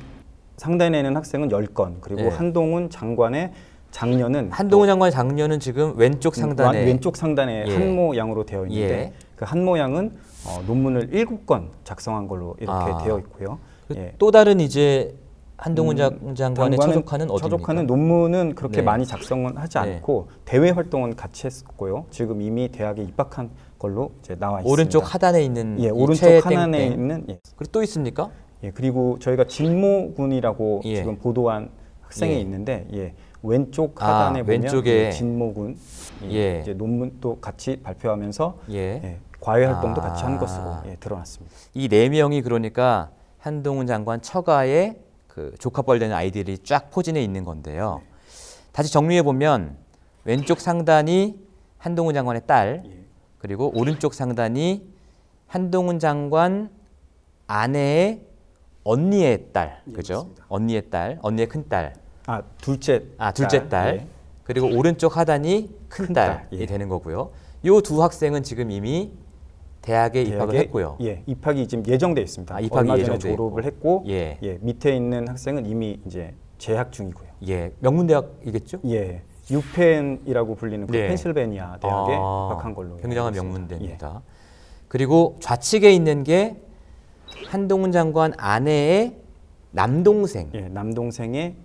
상단에 0.57 0.99
있는 0.99 1.15
학생은 1.17 1.49
10건, 1.49 1.95
그리고 2.01 2.21
예. 2.21 2.27
한동훈 2.27 2.91
장관의 2.91 3.51
장녀는 3.89 4.51
한동훈 4.51 4.87
장관의 4.87 5.11
장녀는 5.11 5.59
지금 5.59 5.97
왼쪽 5.97 6.35
상단에 6.35 6.79
와- 6.79 6.85
왼쪽 6.85 7.17
상단에 7.17 7.65
예. 7.67 7.73
한 7.75 7.95
모양으로 7.95 8.45
되어 8.45 8.65
있는데 8.67 8.93
예. 8.99 9.13
그한 9.35 9.65
모양은 9.65 10.11
어, 10.45 10.63
논문을 10.67 11.09
7건 11.09 11.69
작성한 11.83 12.27
걸로 12.27 12.55
이렇게 12.59 12.91
아. 12.91 13.03
되어 13.03 13.17
있고요. 13.19 13.57
그 13.87 13.95
예. 13.97 14.13
또 14.19 14.29
다른 14.29 14.59
이제 14.59 15.15
한동훈 15.61 15.95
장- 15.95 16.17
음, 16.23 16.33
장관의 16.33 16.79
처족하는 16.79 17.27
어디입니까? 17.29 17.37
처족하는 17.49 17.85
논문은 17.85 18.55
그렇게 18.55 18.77
네. 18.77 18.81
많이 18.81 19.05
작성은 19.05 19.57
하지 19.57 19.77
네. 19.77 19.95
않고 19.97 20.27
대외 20.43 20.71
활동은 20.71 21.15
같이 21.15 21.45
했고요. 21.45 22.05
지금 22.09 22.41
이미 22.41 22.67
대학에 22.69 23.03
입학한 23.03 23.51
걸로 23.77 24.09
이제 24.21 24.33
나와 24.35 24.59
있습니다. 24.61 24.71
오른쪽 24.73 25.13
하단에 25.13 25.43
있는 25.43 25.77
예, 25.79 25.85
이 25.85 25.89
오른쪽. 25.91 26.25
하단에 26.43 26.87
있는 26.87 27.25
예. 27.29 27.39
그리고 27.55 27.71
또 27.71 27.83
있습니까? 27.83 28.31
예, 28.63 28.71
그리고 28.71 29.19
저희가 29.19 29.45
진모군이라고 29.45 30.81
예. 30.85 30.95
지금 30.95 31.17
보도한 31.19 31.69
학생이 32.01 32.33
예. 32.33 32.39
있는데 32.39 32.87
예, 32.95 33.13
왼쪽 33.43 34.01
아, 34.01 34.07
하단에 34.25 34.41
보면 34.41 34.61
왼쪽에. 34.63 35.05
예, 35.05 35.09
진모군 35.11 35.77
예, 36.31 36.33
예. 36.55 36.59
이제 36.61 36.73
논문도 36.73 37.37
같이 37.39 37.79
발표하면서 37.83 38.57
예. 38.71 38.77
예, 39.03 39.19
과외 39.39 39.65
활동도 39.65 40.01
같이 40.01 40.23
한 40.23 40.33
아. 40.33 40.39
것으로 40.39 40.65
예, 40.87 40.95
드러났습니다. 40.99 41.55
이 41.75 41.87
네 41.87 42.09
명이 42.09 42.41
그러니까 42.41 43.11
한동훈 43.37 43.85
장관 43.85 44.23
처가의 44.23 44.97
그 45.33 45.53
조카뻘 45.59 45.97
되는 45.99 46.13
아이들이 46.13 46.57
쫙 46.57 46.91
포진해 46.91 47.23
있는 47.23 47.45
건데요. 47.45 48.01
다시 48.73 48.91
정리해 48.91 49.21
보면 49.23 49.77
왼쪽 50.25 50.59
상단이 50.59 51.39
한동훈 51.77 52.13
장관의 52.13 52.41
딸, 52.45 52.83
그리고 53.39 53.71
오른쪽 53.73 54.13
상단이 54.13 54.85
한동훈 55.47 55.99
장관 55.99 56.69
아내의 57.47 58.25
언니의 58.83 59.45
딸, 59.53 59.81
그죠? 59.93 60.31
언니의 60.49 60.89
딸, 60.89 61.17
언니의 61.21 61.47
큰 61.47 61.67
딸. 61.69 61.93
아 62.27 62.41
둘째 62.59 63.03
아 63.17 63.31
둘째 63.31 63.59
딸, 63.59 63.69
딸. 63.69 63.95
예. 64.01 64.07
그리고 64.43 64.67
오른쪽 64.67 65.15
하단이 65.15 65.73
큰, 65.87 66.07
큰 66.07 66.13
딸이 66.13 66.33
딸, 66.33 66.47
예. 66.51 66.65
되는 66.65 66.89
거고요. 66.89 67.31
요 67.65 67.79
두 67.79 68.03
학생은 68.03 68.43
지금 68.43 68.69
이미 68.69 69.11
대학에 69.81 70.21
입학을 70.21 70.55
했고요. 70.55 70.97
예, 71.01 71.23
입학이 71.25 71.67
지금 71.67 71.85
예정돼 71.87 72.21
있습니다. 72.21 72.55
아, 72.55 72.59
입학이 72.59 72.91
얼마 72.91 73.03
전에 73.03 73.17
졸업을 73.17 73.65
있고. 73.65 74.01
했고 74.01 74.03
예. 74.09 74.37
예, 74.43 74.57
밑에 74.61 74.95
있는 74.95 75.27
학생은 75.27 75.65
이미 75.65 75.99
이제 76.05 76.33
재학 76.59 76.91
중이고요. 76.91 77.27
예, 77.47 77.73
명문대학이겠죠? 77.79 78.81
예, 78.85 79.23
유펜이라고 79.49 80.55
불리는 80.55 80.85
그 80.85 80.91
네. 80.91 81.07
펜실베니아 81.07 81.77
대학에 81.81 82.13
아, 82.13 82.49
입학한 82.51 82.75
걸로 82.75 82.97
굉장한. 82.97 83.33
명문대입니다. 83.33 84.21
그리고 84.87 85.37
좌측에 85.39 85.91
있는 85.91 86.23
게 86.23 86.61
한동훈 87.47 87.91
장관 87.91 88.33
아내의 88.37 89.17
남동생, 89.71 90.51
예, 90.53 90.61
남동생의 90.61 91.55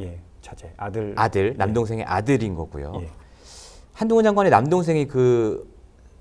예, 0.00 0.20
자제 0.42 0.72
아들 0.76 1.14
아들, 1.16 1.54
남동생의 1.56 2.04
아들인 2.04 2.54
거고요. 2.54 2.92
예. 3.00 3.08
한동훈 3.94 4.22
장관의 4.22 4.50
남동생이 4.50 5.06
그 5.06 5.73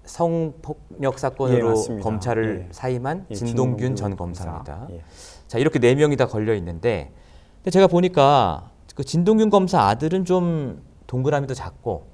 성폭력 0.06 1.13
예, 1.13 1.18
사건으로 1.18 1.70
맞습니다. 1.70 2.04
검찰을 2.04 2.66
예. 2.68 2.74
사임한 2.74 3.26
예, 3.30 3.34
진동균 3.36 3.56
진동균 3.56 3.96
전 3.96 4.16
검사. 4.16 4.46
검사입니다. 4.46 4.88
예. 4.92 5.02
자 5.48 5.58
이렇게 5.58 5.80
네 5.80 5.96
명이 5.96 6.18
다 6.18 6.28
걸려 6.28 6.54
있는데, 6.56 7.12
근데 7.58 7.72
제가 7.72 7.88
보니까 7.88 8.72
그 8.96 9.04
진동균 9.04 9.50
검사 9.50 9.82
아들은 9.84 10.26
좀 10.26 10.82
동그라미도 11.08 11.54
작고 11.54 12.08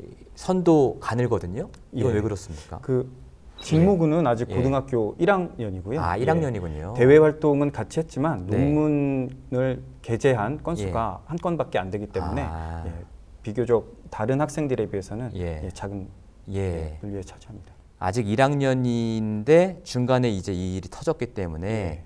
이 0.00 0.04
선도 0.34 0.98
가늘거든요. 1.00 1.68
이건 1.92 2.10
예. 2.10 2.16
왜 2.16 2.20
그렇습니까? 2.20 2.78
그 2.80 3.10
직무군은 3.60 4.26
아직 4.26 4.50
예. 4.50 4.56
고등학교 4.56 5.16
1학년이고요. 5.18 5.98
아, 5.98 6.18
1학년이군요. 6.18 6.94
대외 6.94 7.18
활동은 7.18 7.70
같이 7.70 8.00
했지만 8.00 8.46
네. 8.46 8.58
논문을 8.58 9.82
게재한 10.02 10.62
건수가 10.64 11.22
한 11.26 11.36
건밖에 11.38 11.78
안 11.78 11.90
되기 11.90 12.06
때문에 12.08 12.42
아. 12.42 12.82
예, 12.86 12.92
비교적 13.42 13.86
다른 14.10 14.40
학생들에 14.40 14.86
비해서는 14.86 15.30
예. 15.36 15.62
예, 15.64 15.68
작은 15.72 16.08
예. 16.50 16.58
예, 16.58 16.98
분류에 17.00 17.22
차지합니다. 17.22 17.72
아직 17.98 18.26
1학년인데 18.26 19.84
중간에 19.84 20.28
이제 20.28 20.52
이 20.52 20.76
일이 20.76 20.88
터졌기 20.90 21.26
때문에 21.34 21.68
네. 21.68 22.04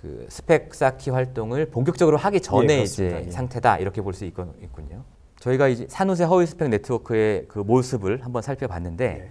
그 0.00 0.26
스펙 0.30 0.74
쌓기 0.74 1.10
활동을 1.10 1.66
본격적으로 1.70 2.16
하기 2.16 2.40
전에 2.40 2.78
예, 2.78 2.82
이제. 2.82 3.24
예. 3.26 3.30
상태다 3.30 3.78
이렇게 3.78 4.00
볼 4.00 4.14
수 4.14 4.24
있군요. 4.24 5.04
저희가 5.40 5.68
이제 5.68 5.86
산호세 5.88 6.24
허위 6.24 6.46
스펙 6.46 6.68
네트워크의 6.70 7.46
그 7.48 7.58
모습을 7.58 8.24
한번 8.24 8.42
살펴봤는데 8.42 9.06
네. 9.14 9.30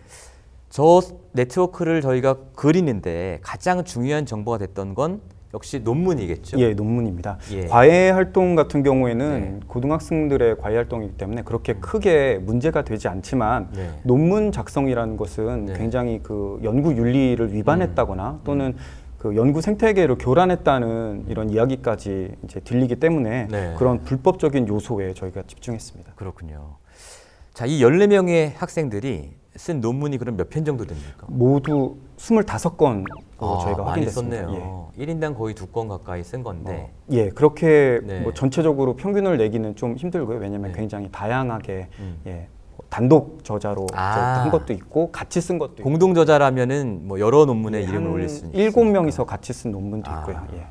저 0.69 1.01
네트워크를 1.31 2.01
저희가 2.01 2.37
그리는데 2.55 3.39
가장 3.41 3.83
중요한 3.83 4.25
정보가 4.27 4.59
됐던 4.59 4.93
건 4.93 5.21
역시 5.53 5.79
논문이겠죠. 5.79 6.59
예, 6.59 6.73
논문입니다. 6.73 7.39
예. 7.53 7.65
과외 7.65 8.12
활동 8.12 8.55
같은 8.55 8.83
경우에는 8.83 9.41
네. 9.41 9.59
고등학생들의 9.67 10.57
과외 10.57 10.75
활동이기 10.75 11.17
때문에 11.17 11.41
그렇게 11.41 11.73
크게 11.73 12.38
문제가 12.38 12.83
되지 12.83 13.07
않지만 13.07 13.69
네. 13.73 13.89
논문 14.03 14.51
작성이라는 14.51 15.17
것은 15.17 15.65
네. 15.65 15.73
굉장히 15.73 16.19
그 16.21 16.59
연구 16.63 16.93
윤리를 16.93 17.53
위반했다거나 17.53 18.29
음. 18.29 18.39
또는 18.43 18.75
그 19.17 19.35
연구 19.35 19.62
생태계를 19.62 20.17
교란했다는 20.17 21.25
이런 21.27 21.49
이야기까지 21.49 22.35
이제 22.45 22.59
들리기 22.62 22.97
때문에 22.97 23.47
네. 23.49 23.75
그런 23.77 24.03
불법적인 24.03 24.67
요소에 24.67 25.13
저희가 25.13 25.43
집중했습니다. 25.47 26.13
그렇군요. 26.15 26.77
자, 27.53 27.65
이 27.65 27.81
14명의 27.81 28.53
학생들이 28.55 29.33
쓴 29.55 29.81
논문이 29.81 30.17
그럼 30.17 30.38
몇 30.38 30.49
편 30.49 30.63
정도 30.63 30.85
됩니까? 30.85 31.25
모두 31.27 31.97
25건으로 32.17 33.03
아, 33.39 33.59
저희가 33.63 33.83
많이 33.83 34.05
확인됐습니다. 34.05 34.43
썼네요. 34.45 34.91
1인당 34.97 35.35
거의 35.38 35.55
두 35.55 35.67
건 35.71 35.88
가까이 35.88 36.23
쓴 36.23 36.43
건데. 36.43 36.91
예. 37.12 37.17
예, 37.17 37.29
그렇게 37.29 37.99
네. 38.03 38.19
뭐 38.21 38.33
전체적으로 38.33 38.95
평균을 38.95 39.38
내기는 39.38 39.75
좀 39.75 39.95
힘들고요. 39.95 40.38
왜냐하면 40.39 40.71
네. 40.71 40.77
굉장히 40.77 41.09
다양하게 41.12 41.88
음. 41.99 42.17
예, 42.27 42.47
단독 42.89 43.43
저자로 43.43 43.88
아. 43.93 44.13
저- 44.13 44.41
한 44.41 44.51
것도 44.51 44.73
있고 44.73 45.12
같이 45.12 45.41
쓴 45.41 45.57
것도 45.57 45.83
공동 45.83 46.13
저자라면은 46.13 47.07
뭐 47.07 47.19
여러 47.19 47.45
논문에 47.45 47.79
예, 47.79 47.83
이름을 47.83 48.05
한 48.07 48.13
올릴 48.13 48.29
수 48.29 48.45
있는. 48.45 48.59
일곱 48.59 48.83
명이서 48.85 49.25
같이 49.25 49.51
쓴 49.53 49.71
논문도 49.71 50.09
아. 50.12 50.19
있고요. 50.19 50.47
예. 50.55 50.67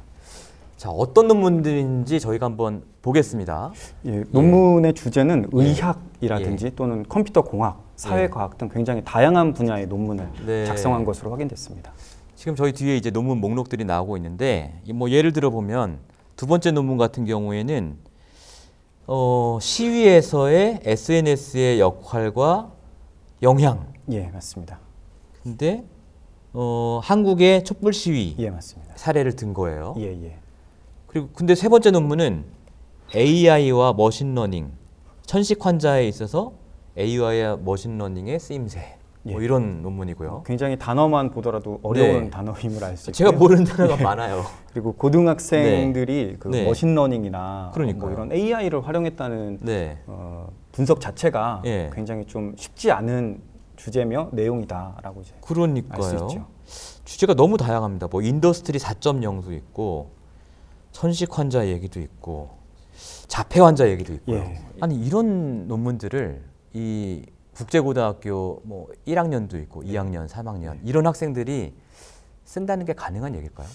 자, 0.76 0.90
어떤 0.90 1.26
논문들인지 1.26 2.20
저희가 2.20 2.46
한번 2.46 2.82
보겠습니다. 3.02 3.72
예, 4.06 4.24
논문의 4.30 4.94
주제는 4.94 5.48
의학이라든지 5.52 6.66
예. 6.66 6.70
또는 6.70 7.04
컴퓨터 7.08 7.42
공학, 7.42 7.80
사회과학 7.98 8.56
등 8.56 8.68
굉장히 8.68 9.02
다양한 9.04 9.52
분야의 9.52 9.88
논문을 9.88 10.30
네. 10.46 10.64
작성한 10.64 11.04
것으로 11.04 11.32
확인됐습니다. 11.32 11.92
지금 12.36 12.54
저희 12.54 12.72
뒤에 12.72 12.96
이제 12.96 13.10
논문 13.10 13.38
목록들이 13.38 13.84
나오고 13.84 14.16
있는데 14.16 14.80
이뭐 14.84 15.10
예를 15.10 15.32
들어 15.32 15.50
보면 15.50 15.98
두 16.36 16.46
번째 16.46 16.70
논문 16.70 16.96
같은 16.96 17.24
경우에는 17.24 17.96
어, 19.08 19.58
시위에서의 19.60 20.80
SNS의 20.84 21.80
역할과 21.80 22.70
영향. 23.42 23.92
예, 24.12 24.28
맞습니다. 24.28 24.78
근데 25.42 25.84
어, 26.52 27.00
한국의 27.02 27.64
촛불 27.64 27.92
시위 27.92 28.36
예, 28.38 28.50
맞습니다. 28.50 28.94
사례를 28.96 29.34
든 29.34 29.52
거예요. 29.52 29.96
예, 29.98 30.04
예. 30.04 30.38
그리고 31.08 31.30
근데 31.34 31.56
세 31.56 31.68
번째 31.68 31.90
논문은 31.90 32.44
AI와 33.16 33.94
machine 33.94 34.30
learning 34.30 34.70
천식 35.26 35.66
환자에 35.66 36.06
있어서 36.06 36.52
AI와 36.98 37.58
머신러닝의 37.58 38.40
쓰임새 38.40 38.96
뭐 39.22 39.40
예. 39.40 39.44
이런 39.44 39.82
논문이고요. 39.82 40.42
굉장히 40.46 40.78
단어만 40.78 41.30
보더라도 41.30 41.80
어려운 41.82 42.24
네. 42.24 42.30
단어임을 42.30 42.82
알 42.82 42.96
수 42.96 43.10
있고요. 43.10 43.12
제가 43.12 43.32
모르는 43.32 43.64
단어가 43.64 44.02
많아요. 44.02 44.42
그리고 44.72 44.92
고등학생들이 44.94 46.36
그 46.38 46.48
네. 46.48 46.64
machine 46.64 47.06
learning이나 47.06 47.72
그러니까요. 47.74 48.00
뭐 48.00 48.10
이런 48.12 48.32
AI를 48.32 48.86
활용했다는 48.86 49.58
네. 49.62 49.98
어, 50.06 50.48
분석 50.72 51.00
자체가 51.00 51.62
예. 51.66 51.90
굉장히 51.92 52.24
좀 52.26 52.54
쉽지 52.56 52.90
않은 52.90 53.42
주제며 53.76 54.30
내용이다라고 54.32 55.20
이제 55.20 55.34
그러니까요. 55.40 56.02
있죠. 56.26 56.46
주제가 57.04 57.34
너무 57.34 57.56
다양합니다. 57.56 58.08
뭐 58.08 58.22
industry 58.22 58.78
4.0도 58.78 59.52
있고 59.52 60.10
천식 60.92 61.38
환자 61.38 61.66
얘기도 61.66 62.00
있고 62.00 62.50
자폐 63.28 63.60
환자 63.60 63.88
얘기도 63.88 64.12
있고요. 64.14 64.38
예. 64.38 64.60
아니 64.80 64.96
이런 64.96 65.68
논문들을 65.68 66.42
이 66.78 67.24
국제고등학교 67.54 68.62
뭐 68.64 68.86
1학년도 69.06 69.60
있고 69.62 69.82
2학년, 69.82 70.28
3학년 70.28 70.78
이런 70.84 71.06
학생들이 71.06 71.74
쓴다는 72.44 72.86
게 72.86 72.92
가능한 72.92 73.34
얘기일까요? 73.34 73.66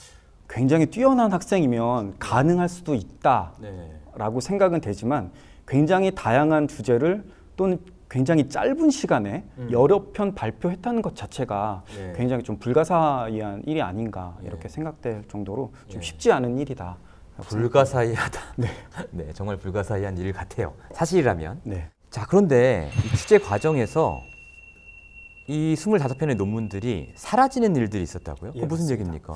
굉장히 0.47 0.85
뛰어난 0.85 1.33
학생이면 1.33 2.15
가능할 2.17 2.69
수도 2.69 2.95
있다라고 2.95 3.59
네. 3.61 4.39
생각은 4.39 4.79
되지만 4.79 5.31
굉장히 5.67 6.11
다양한 6.15 6.69
주제를 6.69 7.25
또는 7.57 7.79
굉장히 8.09 8.47
짧은 8.47 8.89
시간에 8.89 9.43
음. 9.57 9.69
여러 9.71 10.11
편 10.13 10.33
발표했다는 10.33 11.01
것 11.01 11.15
자체가 11.15 11.83
네. 11.97 12.13
굉장히 12.15 12.43
좀 12.43 12.57
불가사의한 12.57 13.63
일이 13.65 13.81
아닌가 13.81 14.37
이렇게 14.43 14.63
네. 14.63 14.69
생각될 14.69 15.23
정도로 15.27 15.73
좀 15.89 15.99
네. 15.99 16.05
쉽지 16.05 16.31
않은 16.31 16.57
일이다 16.57 16.97
불가사의하다. 17.41 18.39
네. 18.57 18.67
네, 19.11 19.33
정말 19.33 19.57
불가사의한 19.57 20.17
일 20.17 20.31
같아요. 20.31 20.73
사실이라면. 20.93 21.61
네. 21.63 21.89
자, 22.13 22.27
그런데 22.29 22.91
이 23.11 23.17
취재 23.17 23.39
과정에서 23.39 24.21
이 25.47 25.73
25편의 25.75 26.35
논문들이 26.37 27.11
사라지는 27.15 27.75
일들이 27.75 28.03
있었다고요? 28.03 28.51
예, 28.53 28.59
그 28.59 28.65
무슨 28.65 28.83
맞습니다. 28.83 28.91
얘기입니까? 28.93 29.33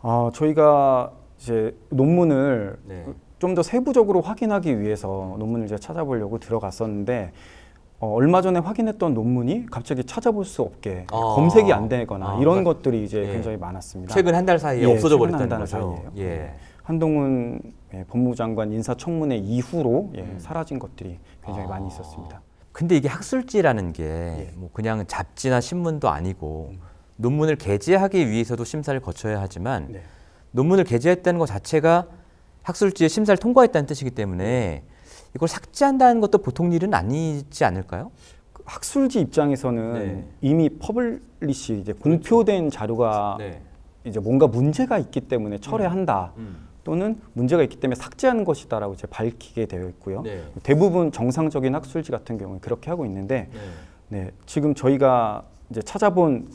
아, 0.00 0.30
저희가 0.32 1.12
이제 1.38 1.76
논문을 1.90 2.78
네. 2.86 3.04
좀더 3.38 3.62
세부적으로 3.62 4.22
확인하기 4.22 4.80
위해서 4.80 5.36
논문을 5.38 5.66
이제 5.66 5.76
찾아보려고 5.76 6.38
들어갔었는데 6.38 7.32
어, 7.98 8.08
얼마 8.14 8.40
전에 8.40 8.60
확인했던 8.60 9.12
논문이 9.12 9.66
갑자기 9.70 10.02
찾아볼 10.02 10.46
수 10.46 10.62
없게 10.62 11.04
아. 11.12 11.16
검색이 11.34 11.70
안 11.70 11.90
되거나 11.90 12.30
아, 12.30 12.32
이런 12.40 12.64
그러니까- 12.64 12.72
것들이 12.72 13.04
이제 13.04 13.26
예. 13.28 13.32
굉장히 13.32 13.58
많았습니다. 13.58 14.14
최근 14.14 14.34
한 14.34 14.46
달 14.46 14.58
사이에 14.58 14.84
예, 14.88 14.90
없어져 14.94 15.18
버렸다는 15.18 15.48
거죠. 15.58 15.66
사이에요. 15.66 16.12
예. 16.16 16.54
한동훈 16.82 17.60
예, 17.94 18.04
법무장관 18.04 18.72
인사청문회 18.72 19.36
이후로 19.36 20.12
예, 20.16 20.20
음. 20.20 20.36
사라진 20.38 20.78
것들이 20.78 21.18
굉장히 21.46 21.66
아. 21.66 21.70
많이 21.70 21.88
있었습니다. 21.88 22.42
근데 22.72 22.96
이게 22.96 23.08
학술지라는 23.08 23.94
게 23.94 24.04
예. 24.04 24.52
뭐 24.54 24.68
그냥 24.72 25.06
잡지나 25.06 25.62
신문도 25.62 26.10
아니고 26.10 26.74
논문을 27.16 27.56
게재하기 27.56 28.28
위해서도 28.28 28.64
심사를 28.64 28.98
거쳐야 29.00 29.40
하지만 29.40 29.88
네. 29.92 30.02
논문을 30.50 30.84
게재했다는 30.84 31.38
것 31.38 31.46
자체가 31.46 32.06
학술지에 32.62 33.08
심사를 33.08 33.38
통과했다는 33.38 33.86
뜻이기 33.86 34.10
때문에 34.10 34.82
이걸 35.34 35.48
삭제한다는 35.48 36.20
것도 36.20 36.38
보통 36.38 36.72
일은 36.72 36.92
아니지 36.92 37.64
않을까요? 37.64 38.10
학술지 38.64 39.20
입장에서는 39.20 39.92
네. 39.94 40.28
이미 40.40 40.68
publish 40.68 41.78
이제 41.78 41.92
공표된 41.92 42.68
자료가 42.68 43.36
네. 43.38 43.62
이제 44.04 44.20
뭔가 44.20 44.46
문제가 44.46 44.98
있기 44.98 45.22
때문에 45.22 45.58
철회한다. 45.58 46.32
음. 46.36 46.65
또는 46.86 47.20
문제가 47.32 47.64
있기 47.64 47.80
때문에 47.80 47.96
삭제하는 47.96 48.44
것이다라고 48.44 48.94
이제 48.94 49.08
밝히게 49.08 49.66
되어 49.66 49.88
있고요. 49.88 50.22
네. 50.22 50.44
대부분 50.62 51.10
정상적인 51.10 51.74
학술지 51.74 52.12
같은 52.12 52.38
경우는 52.38 52.60
그렇게 52.60 52.90
하고 52.90 53.04
있는데 53.06 53.50
네. 54.08 54.20
네, 54.20 54.30
지금 54.46 54.72
저희가 54.72 55.42
이제 55.68 55.82
찾아본 55.82 56.48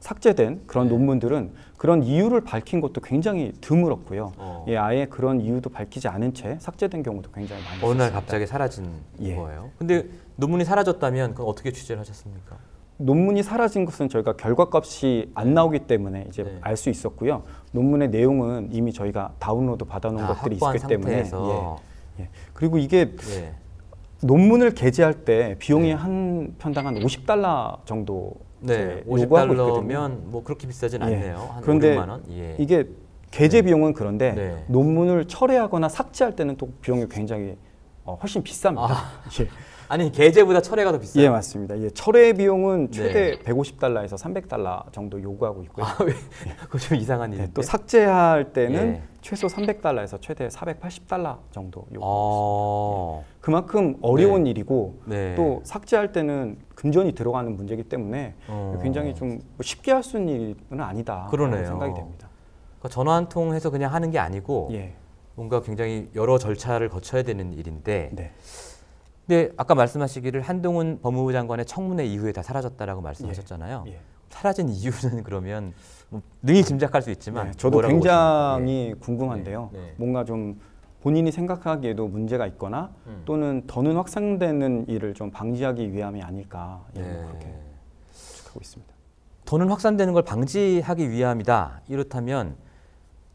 삭제된 0.00 0.62
그런 0.66 0.88
네. 0.88 0.94
논문들은 0.94 1.52
그런 1.76 2.02
이유를 2.02 2.40
밝힌 2.40 2.80
것도 2.80 3.00
굉장히 3.02 3.52
드물었고요. 3.60 4.32
어. 4.36 4.64
예, 4.66 4.76
아예 4.76 5.06
그런 5.06 5.40
이유도 5.40 5.70
밝히지 5.70 6.08
않은 6.08 6.34
채 6.34 6.58
삭제된 6.58 7.04
경우도 7.04 7.30
굉장히 7.30 7.62
많이 7.62 7.84
어느 7.84 8.02
날. 8.02 8.10
갑자기 8.10 8.48
사라진 8.48 8.90
예. 9.20 9.36
거예요. 9.36 9.70
근데 9.78 10.08
논문이 10.34 10.64
사라졌다면 10.64 11.34
그건 11.34 11.46
어떻게 11.46 11.70
취재를 11.70 12.00
하셨습니까? 12.00 12.56
논문이 13.02 13.42
사라진 13.42 13.84
것은 13.84 14.08
저희가 14.08 14.34
결과값이 14.34 15.32
안 15.34 15.54
나오기 15.54 15.80
때문에 15.80 16.26
이제 16.28 16.44
네. 16.44 16.58
알수 16.60 16.90
있었고요. 16.90 17.42
논문의 17.72 18.08
내용은 18.10 18.68
이미 18.72 18.92
저희가 18.92 19.34
다운로드 19.38 19.84
받아놓은 19.84 20.24
아, 20.24 20.34
것들이 20.34 20.56
있기 20.56 20.86
때문에. 20.86 21.24
예, 22.18 22.22
예. 22.22 22.28
그리고 22.52 22.78
이게 22.78 23.14
예. 23.30 23.54
논문을 24.22 24.74
게재할 24.74 25.24
때 25.24 25.56
비용이 25.58 25.88
네. 25.88 25.92
한 25.94 26.54
편당 26.58 26.86
한 26.86 26.94
50달러 26.94 27.84
정도 27.84 28.34
네, 28.60 29.02
이제 29.12 29.22
요구하고 29.24 29.52
있거든요. 29.54 29.80
50달러면 29.82 30.24
뭐 30.26 30.44
그렇게 30.44 30.68
비싸진 30.68 31.00
예. 31.02 31.04
않네요. 31.04 31.36
한 31.52 31.62
그런데 31.62 31.96
5, 31.96 32.00
6만 32.00 32.08
원. 32.08 32.24
예. 32.30 32.56
이게 32.58 32.88
게재 33.32 33.62
비용은 33.62 33.94
그런데 33.94 34.32
네. 34.32 34.64
논문을 34.68 35.26
철회하거나 35.26 35.88
삭제할 35.88 36.36
때는 36.36 36.56
또 36.56 36.68
비용이 36.80 37.06
굉장히 37.10 37.56
어, 38.04 38.16
훨씬 38.20 38.42
비쌉니다. 38.42 38.78
아. 38.78 39.10
예. 39.40 39.48
아니 39.92 40.10
게재보다 40.10 40.62
철회가 40.62 40.90
더 40.90 40.98
비싸요. 40.98 41.24
예, 41.24 41.28
맞습니다. 41.28 41.78
예, 41.78 41.90
철회 41.90 42.32
비용은 42.32 42.86
네. 42.86 42.96
최대 42.96 43.38
150달러에서 43.40 44.14
300달러 44.18 44.90
정도 44.90 45.20
요구하고 45.20 45.62
있고요. 45.64 45.84
아, 45.84 45.98
왜? 46.02 46.14
그거 46.64 46.78
좀 46.78 46.96
이상한 46.96 47.28
네, 47.28 47.36
일인데. 47.36 47.52
또 47.52 47.60
삭제할 47.60 48.54
때는 48.54 48.74
예. 48.94 49.02
최소 49.20 49.48
300달러에서 49.48 50.18
최대 50.22 50.48
480달러 50.48 51.36
정도 51.50 51.80
요구하고 51.92 51.98
있습니다. 51.98 52.00
어. 52.00 53.24
그만큼 53.42 53.98
어려운 54.00 54.44
네. 54.44 54.50
일이고 54.50 54.94
네. 55.04 55.34
또 55.34 55.60
삭제할 55.64 56.12
때는 56.12 56.56
금전이 56.74 57.12
들어가는 57.12 57.54
문제이기 57.54 57.82
때문에 57.84 58.32
어. 58.48 58.78
굉장히 58.82 59.14
좀뭐 59.14 59.40
쉽게 59.60 59.92
할 59.92 60.02
수 60.02 60.16
있는 60.16 60.56
일은 60.70 60.80
아니다 60.80 61.26
그러네요. 61.30 61.66
생각이 61.66 61.92
됩니다. 61.92 62.28
그러니까 62.78 62.88
전화 62.88 63.14
한 63.16 63.28
통 63.28 63.52
해서 63.52 63.68
그냥 63.68 63.92
하는 63.92 64.10
게 64.10 64.18
아니고 64.18 64.70
예. 64.72 64.94
뭔가 65.34 65.60
굉장히 65.60 66.08
여러 66.14 66.38
절차를 66.38 66.88
거쳐야 66.88 67.22
되는 67.22 67.52
일인데. 67.52 68.08
네. 68.14 68.30
근데 69.26 69.52
아까 69.56 69.74
말씀하시기를 69.74 70.42
한동훈 70.42 70.98
법무부 71.00 71.32
장관의 71.32 71.66
청문회 71.66 72.04
이후에 72.06 72.32
다 72.32 72.42
사라졌다라고 72.42 73.00
말씀하셨잖아요. 73.02 73.84
예. 73.88 74.00
사라진 74.28 74.68
이유는 74.68 75.22
그러면 75.24 75.72
뭐 76.08 76.22
능히 76.42 76.64
짐작할 76.64 77.02
수 77.02 77.10
있지만 77.10 77.46
네, 77.46 77.52
저도 77.52 77.80
굉장히 77.82 78.94
궁금한데요. 78.98 79.70
네, 79.72 79.78
네. 79.78 79.94
뭔가 79.96 80.24
좀 80.24 80.60
본인이 81.02 81.30
생각하기에도 81.30 82.08
문제가 82.08 82.46
있거나 82.48 82.90
음. 83.06 83.22
또는 83.24 83.62
더는 83.66 83.96
확산되는 83.96 84.86
일을 84.88 85.14
좀 85.14 85.30
방지하기 85.30 85.92
위함이 85.92 86.22
아닐까 86.22 86.84
예, 86.96 87.02
네. 87.02 87.24
그렇게 87.26 87.54
추측하고 88.12 88.60
있습니다. 88.60 88.92
더는 89.44 89.68
확산되는 89.68 90.12
걸 90.12 90.22
방지하기 90.22 91.10
위함이다. 91.10 91.82
이렇다면 91.88 92.56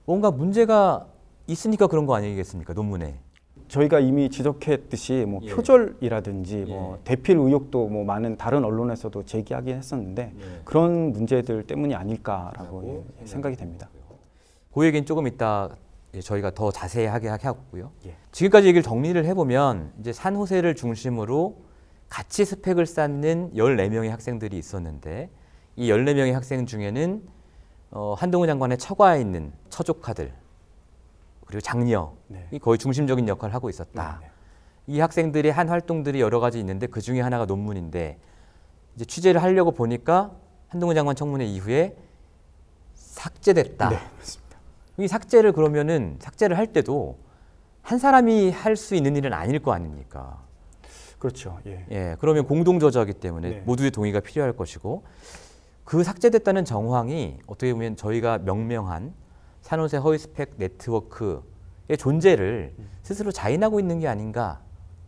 뭔가 0.05 0.31
문제가 0.31 1.05
있으니까 1.47 1.87
그런 1.87 2.05
거 2.05 2.15
아니겠습니까? 2.15 2.73
논문에. 2.73 3.19
저희가 3.67 3.99
이미 3.99 4.29
지적했듯이 4.29 5.25
뭐 5.27 5.41
예. 5.43 5.49
표절이라든지 5.49 6.65
뭐 6.67 6.97
예. 6.97 7.03
대필 7.03 7.37
의혹도 7.37 7.87
뭐 7.87 8.03
많은 8.05 8.37
다른 8.37 8.63
언론에서도 8.63 9.25
제기하긴 9.25 9.75
했었는데 9.75 10.31
네. 10.33 10.61
그런 10.63 11.11
문제들 11.11 11.63
때문이 11.63 11.93
아닐까라고 11.95 13.05
예, 13.21 13.25
생각이 13.25 13.55
됩니다. 13.55 13.89
그 14.73 14.85
얘기는 14.85 15.05
조금 15.05 15.27
이따 15.27 15.69
예, 16.13 16.21
저희가 16.21 16.51
더 16.51 16.71
자세하게 16.71 17.27
하고요. 17.27 17.91
예. 18.05 18.15
지금까지 18.31 18.67
얘기를 18.67 18.83
정리를 18.83 19.23
해보면 19.25 19.93
이제 19.99 20.13
산호세를 20.13 20.75
중심으로 20.75 21.57
같이 22.09 22.45
스펙을 22.45 22.85
쌓는 22.85 23.51
14명의 23.53 24.09
학생들이 24.09 24.57
있었는데 24.57 25.29
이 25.75 25.91
14명의 25.91 26.31
학생 26.31 26.65
중에는 26.65 27.21
어, 27.91 28.15
한동훈 28.17 28.47
장관의 28.47 28.77
처가에 28.77 29.19
있는 29.21 29.51
처조카들 29.69 30.31
그리고 31.45 31.61
장녀 31.61 32.13
네. 32.27 32.47
이 32.51 32.59
거의 32.59 32.77
중심적인 32.77 33.27
역할을 33.27 33.53
하고 33.53 33.69
있었다. 33.69 34.21
이 34.87 34.99
학생들의 34.99 35.51
한 35.51 35.69
활동들이 35.69 36.21
여러 36.21 36.39
가지 36.39 36.59
있는데 36.59 36.87
그 36.87 37.01
중에 37.01 37.21
하나가 37.21 37.45
논문인데 37.45 38.17
이제 38.95 39.05
취재를 39.05 39.41
하려고 39.41 39.71
보니까 39.71 40.31
한동훈 40.69 40.95
장관 40.95 41.15
청문회 41.15 41.45
이후에 41.45 41.95
삭제됐다. 42.93 43.89
네, 43.89 43.97
이 44.97 45.07
삭제를 45.07 45.51
그러면은 45.51 46.17
삭제를 46.19 46.57
할 46.57 46.67
때도 46.67 47.17
한 47.81 47.99
사람이 47.99 48.51
할 48.51 48.75
수 48.75 48.95
있는 48.95 49.15
일은 49.15 49.33
아닐 49.33 49.59
거 49.59 49.71
아닙니까? 49.71 50.41
그렇죠. 51.19 51.59
예. 51.65 51.85
예, 51.91 52.15
그러면 52.19 52.45
공동 52.45 52.79
저자이기 52.79 53.13
때문에 53.13 53.49
네. 53.49 53.59
모두의 53.65 53.91
동의가 53.91 54.19
필요할 54.19 54.53
것이고 54.53 55.03
그 55.83 56.03
삭제됐다는 56.03 56.65
정황이 56.65 57.39
어떻게 57.47 57.73
보면 57.73 57.95
저희가 57.95 58.39
명명한 58.39 59.13
산호세 59.61 59.97
허위 59.97 60.17
스펙 60.17 60.55
네트워크의 60.57 61.39
존재를 61.95 62.73
스스로 63.03 63.31
자인하고 63.31 63.79
있는 63.79 63.99
게 63.99 64.07
아닌가 64.07 64.59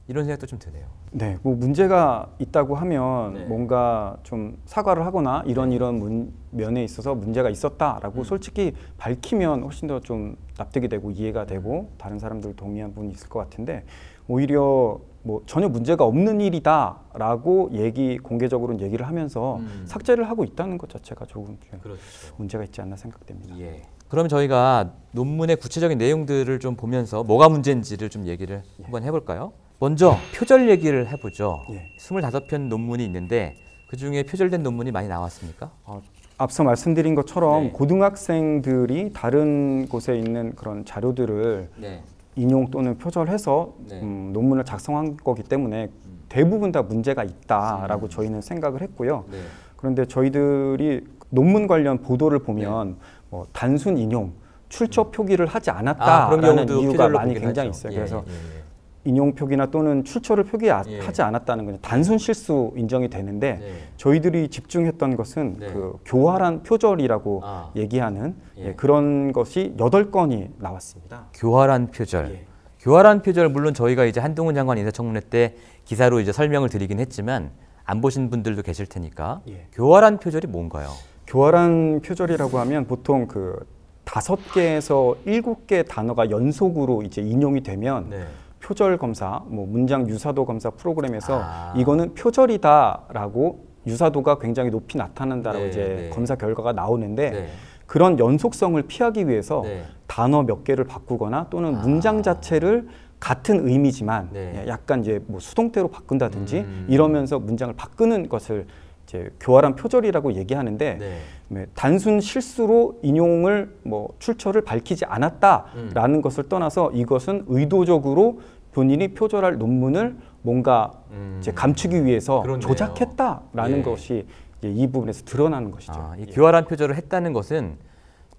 이런 0.08 0.26
생각도 0.26 0.48
좀 0.48 0.58
드네요. 0.60 0.86
네, 1.12 1.38
뭐 1.42 1.56
문제가 1.56 2.30
있다고 2.39 2.76
하면 2.76 3.34
네. 3.34 3.46
뭔가 3.46 4.18
좀 4.24 4.58
사과를 4.65 5.06
하거나 5.06 5.44
이런 5.46 5.72
이런 5.72 5.96
문, 6.00 6.34
면에 6.52 6.84
있어서 6.84 7.15
문제가 7.15 7.50
있었다라고 7.50 8.20
음. 8.20 8.24
솔직히 8.24 8.74
밝히면 8.98 9.63
훨씬 9.63 9.88
더 9.88 10.00
좀 10.00 10.36
납득이 10.58 10.88
되고 10.88 11.10
이해가 11.12 11.46
되고 11.46 11.92
다른 11.98 12.20
사람들 12.20 12.56
동의한 12.56 12.94
부분이 12.94 13.12
있을 13.13 13.28
것 13.30 13.39
같은데 13.39 13.86
오히려 14.28 15.00
뭐 15.24 15.42
전혀 15.46 15.68
문제가 15.68 16.06
없는 16.06 16.42
일이다라고 16.42 17.70
얘기 17.74 18.18
공개적으로 18.18 18.80
얘기를 18.80 19.08
하면서 19.08 19.58
음. 19.58 19.84
삭제를 19.86 20.30
하고 20.30 20.44
있다는 20.44 20.78
것 20.78 20.89
자체가 20.89 21.26
조금 21.26 21.58
좀 21.70 21.80
그렇죠. 21.80 22.02
문제가 22.38 22.63
있지 22.63 22.82
않나 22.82 22.96
생각됩니다. 22.96 23.58
예. 23.60 23.82
그러면 24.10 24.28
저희가 24.28 24.91
논문의 25.12 25.56
구체적인 25.56 25.98
내용들을 25.98 26.60
좀 26.60 26.76
보면서 26.76 27.24
뭐가 27.24 27.48
문제인지를 27.48 28.10
좀 28.10 28.26
얘기를 28.28 28.63
한번 28.84 29.04
해볼까요? 29.04 29.54
먼저 29.80 30.17
표절 30.36 30.69
얘기를 30.69 31.08
해보죠. 31.08 31.62
예. 31.72 31.95
25편 32.00 32.67
논문이 32.67 33.06
있는데 33.06 33.56
그 33.88 33.98
중에 33.98 34.24
표절된 34.24 34.62
논문이 34.62 34.91
많이 34.91 35.08
나왔습니까? 35.08 35.72
어, 35.86 36.02
앞서 36.38 36.63
말씀드린 36.63 37.15
것처럼 37.15 37.65
네. 37.65 37.69
고등학생들이 37.72 39.13
다른 39.13 39.88
곳에 39.88 40.17
있는 40.17 40.56
그런 40.56 40.86
자료들을 40.86 41.69
네. 41.78 42.02
인용 42.36 42.69
또는 42.72 42.98
표절해서 42.98 43.74
네. 43.89 44.02
음, 44.02 44.32
논문을 44.34 44.65
작성한 44.65 45.17
거기 45.17 45.43
때문에 45.43 45.89
대부분 46.30 46.72
다 46.72 46.82
문제가 46.82 47.24
있다라고 47.24 48.08
음. 48.08 48.10
저희는 48.10 48.41
생각을 48.41 48.82
했고요. 48.82 49.26
네. 49.32 49.38
그런데 49.76 50.06
저희들이 50.06 51.06
논문 51.30 51.67
관련 51.67 52.00
보도를 52.00 52.39
보면 52.39 52.98
뭐 53.30 53.46
단순 53.54 53.98
인용, 53.98 54.34
출처 54.70 55.10
표기를 55.10 55.46
하지 55.48 55.72
아, 55.72 55.78
않았다라는 55.78 56.42
경우도 56.42 56.82
이유가 56.82 57.10
많이 57.10 57.34
굉장히 57.34 57.70
하죠. 57.70 57.78
있어요. 57.78 57.94
예, 57.94 57.96
그래서 57.98 58.24
예, 58.28 58.32
예. 58.32 58.60
인용 59.06 59.34
표기나 59.34 59.68
또는 59.68 60.04
출처를 60.04 60.44
표기하지 60.44 60.92
예. 60.92 61.24
않았다는 61.24 61.65
건 61.65 61.78
단순 61.82 62.18
실수 62.18 62.72
인정이 62.76 63.10
되는데 63.10 63.58
네. 63.60 63.74
저희들이 63.98 64.50
집중했던 64.50 65.15
것은 65.15 65.58
네. 65.60 65.68
그 65.74 65.94
교활한 66.06 66.63
표절이라고 66.63 67.42
아. 67.44 67.72
얘기하는 67.76 68.36
예. 68.58 68.68
예, 68.68 68.74
그런 68.74 69.32
것이 69.32 69.74
여덟 69.80 70.12
건이 70.12 70.50
나왔습니다. 70.58 71.28
교활한 71.34 71.88
표절. 71.88 72.32
예. 72.32 72.46
교활한 72.80 73.22
표절 73.22 73.50
물론 73.50 73.74
저희가 73.74 74.06
이제 74.06 74.20
한동훈 74.20 74.56
장관 74.56 74.78
인사청문회 74.78 75.22
때 75.30 75.56
기사로 75.86 76.20
이제 76.20 76.32
설명을 76.32 76.70
드리긴 76.70 77.00
했지만 77.00 77.52
안 77.84 78.02
보신 78.02 78.30
분들도 78.30 78.62
계실 78.62 78.86
테니까 78.86 79.42
예. 79.50 79.68
교활한 79.74 80.20
표절이 80.20 80.48
뭔가요? 80.48 80.89
교활한 81.30 82.02
표절이라고 82.04 82.58
하면 82.60 82.86
보통 82.86 83.28
그 83.28 83.56
다섯 84.04 84.39
개에서 84.52 85.15
일곱 85.26 85.68
개 85.68 85.84
단어가 85.84 86.32
연속으로 86.32 87.04
이제 87.04 87.22
인용이 87.22 87.62
되면 87.62 88.10
네. 88.10 88.24
표절 88.60 88.98
검사, 88.98 89.44
뭐 89.46 89.68
문장 89.68 90.10
유사도 90.10 90.46
검사 90.46 90.72
프로그램에서 90.72 91.39
아. 91.42 91.74
이거는 91.78 92.15
표절이다라고 92.15 93.68
유사도가 93.86 94.39
굉장히 94.39 94.72
높이 94.72 94.98
나타난다라고 94.98 95.65
네, 95.65 95.70
이제 95.70 95.80
네. 95.82 96.10
검사 96.10 96.36
결과가 96.36 96.74
나오는데 96.74 97.30
네. 97.30 97.48
그런 97.86 98.18
연속성을 98.18 98.82
피하기 98.82 99.28
위해서 99.28 99.62
네. 99.63 99.84
단어 100.08 100.42
몇 100.42 100.63
개를 100.63 100.84
바꾸거나 100.86 101.48
또는 101.52 101.76
아. 101.76 101.82
문장 101.82 102.24
자체를 102.24 102.88
같은 103.20 103.68
의미지만 103.68 104.30
네. 104.34 104.65
약간 104.68 105.02
이제 105.02 105.22
뭐 105.28 105.39
수동태로 105.39 105.89
바꾼다든지 105.89 106.60
음. 106.60 106.88
이러면서 106.89 107.38
문장을 107.38 107.76
바꾸는 107.76 108.30
것을 108.30 108.65
이제 109.10 109.32
교활한 109.39 109.76
표절이라고 109.76 110.34
얘기하는데 110.34 110.98
네. 111.00 111.17
네, 111.48 111.65
단순 111.74 112.22
실수로 112.22 113.00
인용을 113.02 113.76
뭐 113.82 114.10
출처를 114.19 114.62
밝히지 114.62 115.06
않았다라는 115.06 116.22
것을 116.22 116.48
떠나서 116.48 116.91
이것은 116.93 117.45
의도적으로 117.48 118.41
본인이 118.72 119.08
표절할 119.10 119.58
논문을 119.58 120.15
뭔가 120.43 120.91
음. 121.10 121.38
이제 121.41 121.52
감추기 121.52 122.06
위해서 122.06 122.43
그렇네요. 122.43 122.62
조작했다라는 122.62 123.80
예. 123.80 123.82
것이 123.82 124.28
이 124.62 124.88
부분에서 124.88 125.26
드러나는 125.26 125.72
것이죠. 125.72 125.93
아, 125.95 126.15
이 126.15 126.22
예. 126.22 126.32
교활한 126.32 126.65
표절을 126.65 126.95
했다는 126.95 127.34
것은 127.34 127.78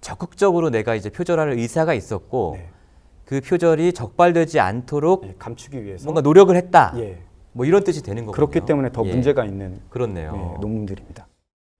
적극적으로 0.01 0.71
내가 0.71 0.95
이제 0.95 1.11
표절할 1.11 1.51
의사가 1.51 1.95
있었고 1.95 2.53
네. 2.57 2.69
그 3.25 3.41
표절이 3.41 3.93
적발되지 3.93 4.61
않도록 4.61 5.25
예, 5.27 5.35
감추기 5.37 5.83
위해서 5.83 6.05
뭔가 6.05 6.21
노력을 6.21 6.55
했다. 6.55 6.95
예. 7.51 7.57
뭐 7.57 7.67
이런 7.67 7.85
뜻이 7.85 8.03
되는 8.03 8.27
거군요. 8.27 8.33
그렇기 8.35 8.67
때문에 8.67 8.91
더 8.93 9.05
예. 9.05 9.11
문제가 9.11 9.45
있는 9.45 9.81
그렇네요. 9.91 10.55
예, 10.57 10.61
논문들입니다. 10.61 11.27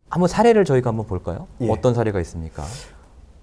한번 0.09 0.29
사례를 0.29 0.65
저희가 0.65 0.91
한번 0.91 1.07
볼까요? 1.07 1.47
예. 1.61 1.71
어떤 1.71 1.95
사례가 1.95 2.21
있습니까? 2.21 2.65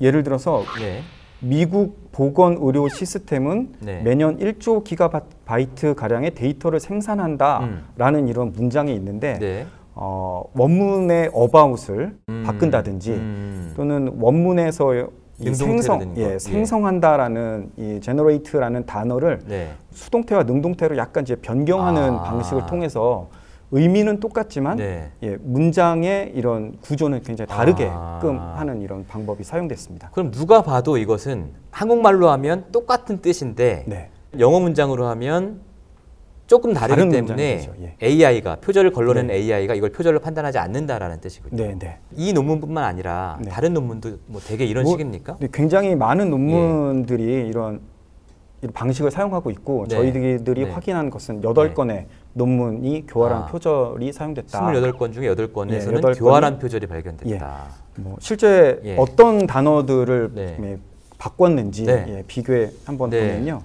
예를 0.01 0.23
들어서 0.23 0.63
네. 0.79 1.01
미국 1.39 2.11
보건 2.11 2.57
의료 2.59 2.89
시스템은 2.89 3.73
네. 3.79 4.01
매년 4.01 4.37
1조 4.37 4.83
기가바이트 4.83 5.95
가량의 5.95 6.33
데이터를 6.33 6.79
생산한다라는 6.79 8.27
이런 8.27 8.51
문장이 8.51 8.93
있는데 8.95 9.35
음. 9.35 9.39
네. 9.39 9.67
어, 9.93 10.43
원문의 10.53 11.31
어바웃을 11.33 12.17
음. 12.29 12.43
바꾼다든지 12.45 13.11
음. 13.11 13.73
또는 13.75 14.15
원문에서 14.19 15.07
생성. 15.37 16.15
예, 16.17 16.33
예. 16.33 16.39
생성한다라는 16.39 17.71
이 17.77 17.99
generate라는 18.01 18.85
단어를 18.85 19.41
네. 19.47 19.71
수동태와 19.91 20.43
능동태로 20.43 20.97
약간 20.97 21.23
이제 21.23 21.35
변경하는 21.35 22.13
아. 22.15 22.23
방식을 22.23 22.65
통해서 22.65 23.29
의미는 23.71 24.19
똑같지만 24.19 24.77
네. 24.77 25.11
예, 25.23 25.37
문장의 25.41 26.31
이런 26.33 26.77
구조는 26.81 27.21
굉장히 27.21 27.47
다르게 27.47 27.89
아. 27.91 28.19
끔 28.21 28.39
하는 28.39 28.81
이런 28.81 29.05
방법이 29.05 29.43
사용됐습니다. 29.43 30.09
그럼 30.11 30.31
누가 30.31 30.61
봐도 30.63 30.97
이것은 30.97 31.51
한국말로 31.69 32.29
하면 32.29 32.65
똑같은 32.71 33.21
뜻인데 33.21 33.83
네. 33.85 34.09
영어 34.39 34.59
문장으로 34.59 35.05
하면 35.07 35.66
조금 36.47 36.73
다르기 36.73 37.09
때문에. 37.09 37.69
예. 37.81 37.95
AI가 38.01 38.55
표절을 38.55 38.91
걸러낸 38.91 39.27
네. 39.27 39.35
AI가 39.35 39.75
이걸 39.75 39.91
표절로 39.91 40.19
판단하지 40.19 40.57
않는다라는 40.57 41.19
뜻이군요. 41.19 41.55
네, 41.55 41.75
네. 41.77 41.99
이 42.15 42.31
논문뿐만 42.33 42.83
아니라 42.83 43.37
네. 43.41 43.49
다른 43.49 43.73
논문도 43.73 44.17
뭐 44.27 44.41
되게 44.41 44.65
이런 44.65 44.83
뭐, 44.83 44.93
식입니까? 44.93 45.37
네, 45.39 45.49
굉장히 45.51 45.95
많은 45.95 46.25
예. 46.25 46.29
논문들이 46.29 47.47
이런, 47.49 47.81
이런 48.61 48.73
방식을 48.73 49.11
사용하고 49.11 49.51
있고 49.51 49.85
네. 49.89 49.95
저희들이 49.95 50.63
네. 50.63 50.71
확인한 50.71 51.09
것은 51.09 51.43
여덟 51.43 51.67
네. 51.67 51.73
건의 51.73 52.07
논문이 52.33 53.05
교활한 53.07 53.43
아. 53.43 53.45
표절이 53.47 54.13
사용됐다. 54.13 54.61
28건 54.61 55.13
중에 55.13 55.27
8건에서는 55.35 55.91
예, 55.91 55.95
여덟 55.95 56.13
교활한 56.13 56.59
표절이 56.59 56.87
발견됐다. 56.87 57.63
뭐 57.97 58.15
실제 58.19 58.79
예. 58.85 58.95
어떤 58.97 59.47
단어들을 59.47 60.31
네. 60.33 60.57
예, 60.61 60.77
바꿨는지 61.17 61.83
네. 61.85 62.05
예, 62.07 62.23
비교해 62.25 62.69
한번 62.85 63.09
네. 63.09 63.19
보면요. 63.19 63.61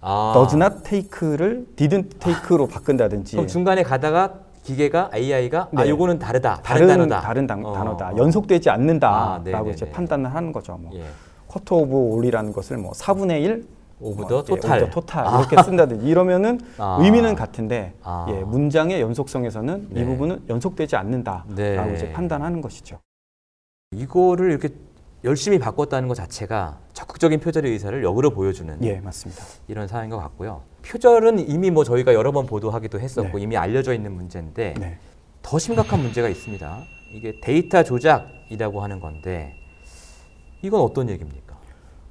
아. 0.00 0.32
does 0.34 0.56
not 0.56 0.82
take를 0.82 1.66
didn't 1.76 2.18
take로 2.18 2.66
바꾼다든지 2.66 3.36
그럼 3.36 3.46
중간에 3.46 3.82
가다가 3.82 4.34
기계가 4.62 5.10
AI가 5.14 5.68
아 5.74 5.84
네. 5.84 5.90
요거는 5.90 6.18
다르다. 6.18 6.60
다른, 6.62 6.86
다른 6.86 7.08
단어다. 7.08 7.20
다른 7.20 7.46
단, 7.46 7.64
어. 7.64 7.72
단어다. 7.72 8.16
연속되지 8.16 8.70
않는다라고 8.70 9.16
아, 9.16 9.42
네, 9.42 9.52
네, 9.52 9.70
이제 9.70 9.86
네. 9.86 9.90
판단을 9.90 10.34
하는 10.34 10.52
거죠. 10.52 10.76
뭐 10.76 10.90
예. 10.94 11.04
quarter 11.48 11.76
of 11.76 11.94
all이라는 12.14 12.52
것을 12.52 12.76
뭐 12.76 12.92
4분의 12.92 13.42
1 13.42 13.66
of 14.02 14.20
뭐, 14.22 14.28
the 14.28 14.38
예, 14.38 14.42
total. 14.44 14.82
of 14.82 14.90
total 14.90 15.26
아. 15.26 15.40
이렇게 15.40 15.62
쓴다든지 15.62 16.06
이러면은 16.06 16.60
아. 16.78 16.98
의미는 17.00 17.34
같은데 17.34 17.94
아. 18.02 18.26
예, 18.28 18.44
문장의 18.44 19.00
연속성에서는 19.00 19.88
네. 19.90 20.00
이 20.00 20.04
부분은 20.04 20.44
연속되지 20.48 20.96
않는다라고 20.96 21.54
네. 21.54 21.92
이제 21.94 22.12
판단하는 22.12 22.60
것이죠. 22.60 22.98
이거를 23.92 24.50
이렇게 24.50 24.68
열심히 25.24 25.58
바꿨다는 25.58 26.08
것 26.08 26.14
자체가 26.14 26.78
적극적인 26.94 27.40
표절의 27.40 27.72
의사를 27.72 28.02
역으로 28.02 28.30
보여주는 28.30 28.78
예, 28.82 29.00
맞습니다. 29.00 29.44
이런 29.68 29.86
사안인 29.86 30.10
것 30.10 30.16
같고요. 30.18 30.62
표절은 30.82 31.40
이미 31.50 31.70
뭐 31.70 31.84
저희가 31.84 32.14
여러 32.14 32.32
번 32.32 32.46
보도하기도 32.46 32.98
했었고 33.00 33.36
네. 33.36 33.42
이미 33.44 33.56
알려져 33.56 33.92
있는 33.92 34.12
문제인데 34.12 34.74
네. 34.78 34.98
더 35.42 35.58
심각한 35.58 36.00
문제가 36.00 36.28
있습니다. 36.28 36.78
이게 37.12 37.38
데이터 37.42 37.82
조작이라고 37.82 38.82
하는 38.82 39.00
건데 39.00 39.56
이건 40.62 40.80
어떤 40.80 41.08
얘기입니까? 41.10 41.56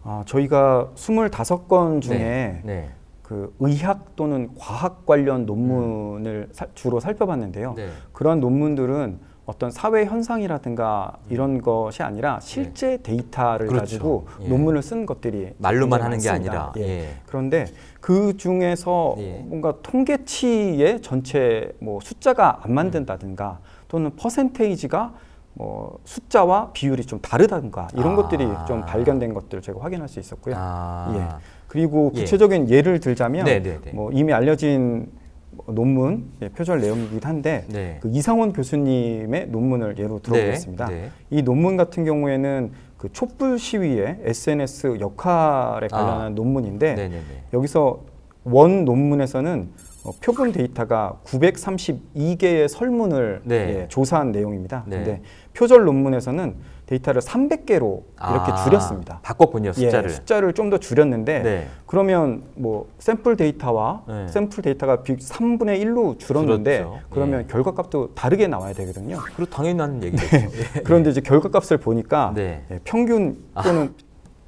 아, 0.04 0.24
저희가 0.28 0.92
25건 0.96 2.02
중에 2.02 2.18
네. 2.18 2.62
네. 2.64 2.90
그 3.24 3.56
의학 3.60 4.16
또는 4.16 4.50
과학 4.58 5.06
관련 5.06 5.46
논문을 5.46 6.50
사- 6.52 6.68
주로 6.74 7.00
살펴봤는데요. 7.00 7.74
네. 7.76 7.90
그런 8.12 8.40
논문들은 8.40 9.20
어떤 9.50 9.72
사회 9.72 10.06
현상이라든가 10.06 11.14
이런 11.32 11.60
것이 11.64 12.04
아니라 12.04 12.40
실제 12.40 12.98
데이터를 13.02 13.66
음. 13.66 13.70
그렇죠. 13.70 13.80
가지고 13.82 14.28
예. 14.42 14.48
논문을 14.48 14.84
쓴 14.84 15.08
것들이 15.08 15.54
말로만 15.58 16.04
하는 16.04 16.20
게. 16.20 16.30
아니라 16.30 16.72
예. 16.78 16.82
예. 16.82 17.08
그런데 17.26 17.66
그 18.00 18.38
중에서 18.38 19.16
예. 19.18 19.44
뭔가 19.48 19.74
통계치의 19.82 21.02
전체 21.02 21.74
뭐 21.80 22.00
숫자가 22.00 22.60
안 22.62 22.74
맞는다든가 22.76 23.60
또는 23.88 24.16
퍼센테이지가 24.16 25.14
뭐 25.56 25.98
숫자와 26.06 26.70
비율이 26.74 27.06
좀 27.06 27.20
다르다든가 27.20 27.88
이런 27.96 28.14
아. 28.14 28.16
것들이 28.18 28.48
좀 28.68 28.82
발견된 28.86 29.34
것들을 29.34 29.64
제가 29.64 29.82
확인할 29.82 30.08
수 30.08 30.20
있었고요. 30.20 30.54
아. 30.58 31.12
예. 31.16 31.44
그리고 31.68 32.12
예. 32.14 32.20
구체적인 32.22 32.70
예 32.70 32.82
를 32.82 33.00
들자면 33.00 33.46
네, 33.46 33.62
네, 33.64 33.80
네. 33.84 33.92
뭐 33.94 34.12
이미 34.12 34.32
알려진 34.32 35.00
뭐 35.00 35.19
논문 35.68 36.32
예, 36.42 36.50
표절 36.50 36.82
내용이긴 36.82 37.20
한데 37.24 37.66
네. 37.68 37.98
그 38.02 38.10
이상원 38.12 38.54
교수님의 38.54 39.48
논문을 39.50 39.98
예로 39.98 40.20
들어보겠습니다. 40.20 40.88
네. 40.88 41.10
이 41.30 41.42
논문 41.42 41.78
같은 41.78 42.06
경우에는 42.06 42.72
그 42.98 43.12
촛불 43.14 43.58
시위의 43.58 44.20
SNS 44.24 44.98
역할에 45.00 45.88
관련한 45.88 46.22
아. 46.22 46.30
논문인데 46.30 46.96
네네네. 46.96 47.24
여기서 47.54 48.02
원 48.44 48.86
논문에서는 48.86 49.70
어, 50.06 50.12
표본 50.24 50.52
데이터가 50.52 51.20
932개의 51.26 52.68
설문을 52.68 53.42
네. 53.44 53.56
예, 53.56 53.88
조사한 53.90 54.32
내용입니다. 54.32 54.84
네. 54.88 54.98
근데 54.98 55.22
표절 55.54 55.84
논문에서는 55.84 56.56
데이터를 56.90 57.22
300개로 57.22 58.02
이렇게 58.32 58.52
아, 58.52 58.64
줄였습니다. 58.64 59.20
바꿨군요, 59.22 59.74
숫자를. 59.74 60.10
예, 60.10 60.14
숫자를 60.14 60.54
좀 60.54 60.70
더 60.70 60.78
줄였는데 60.78 61.40
네. 61.42 61.68
그러면 61.88 62.44
뭐 62.56 62.88
샘플 63.00 63.36
데이터와 63.36 64.04
네. 64.08 64.28
샘플 64.28 64.62
데이터가 64.64 65.02
비 65.02 65.16
3분의 65.16 65.82
1로 65.84 66.18
줄었는데 66.20 66.78
줄었죠. 66.80 67.00
그러면 67.10 67.42
예. 67.42 67.46
결과값도 67.48 68.14
다르게 68.14 68.46
나와야 68.48 68.74
되거든요. 68.74 69.18
그리고 69.36 69.46
당연히 69.52 69.80
하는 69.80 70.02
얘기겠죠. 70.06 70.36
예. 70.36 70.82
그런데 70.84 71.10
이제 71.10 71.22
결과값을 71.22 71.78
보니까 71.78 72.34
네. 72.36 72.64
예, 72.72 72.80
평균 72.84 73.44
또는 73.64 73.94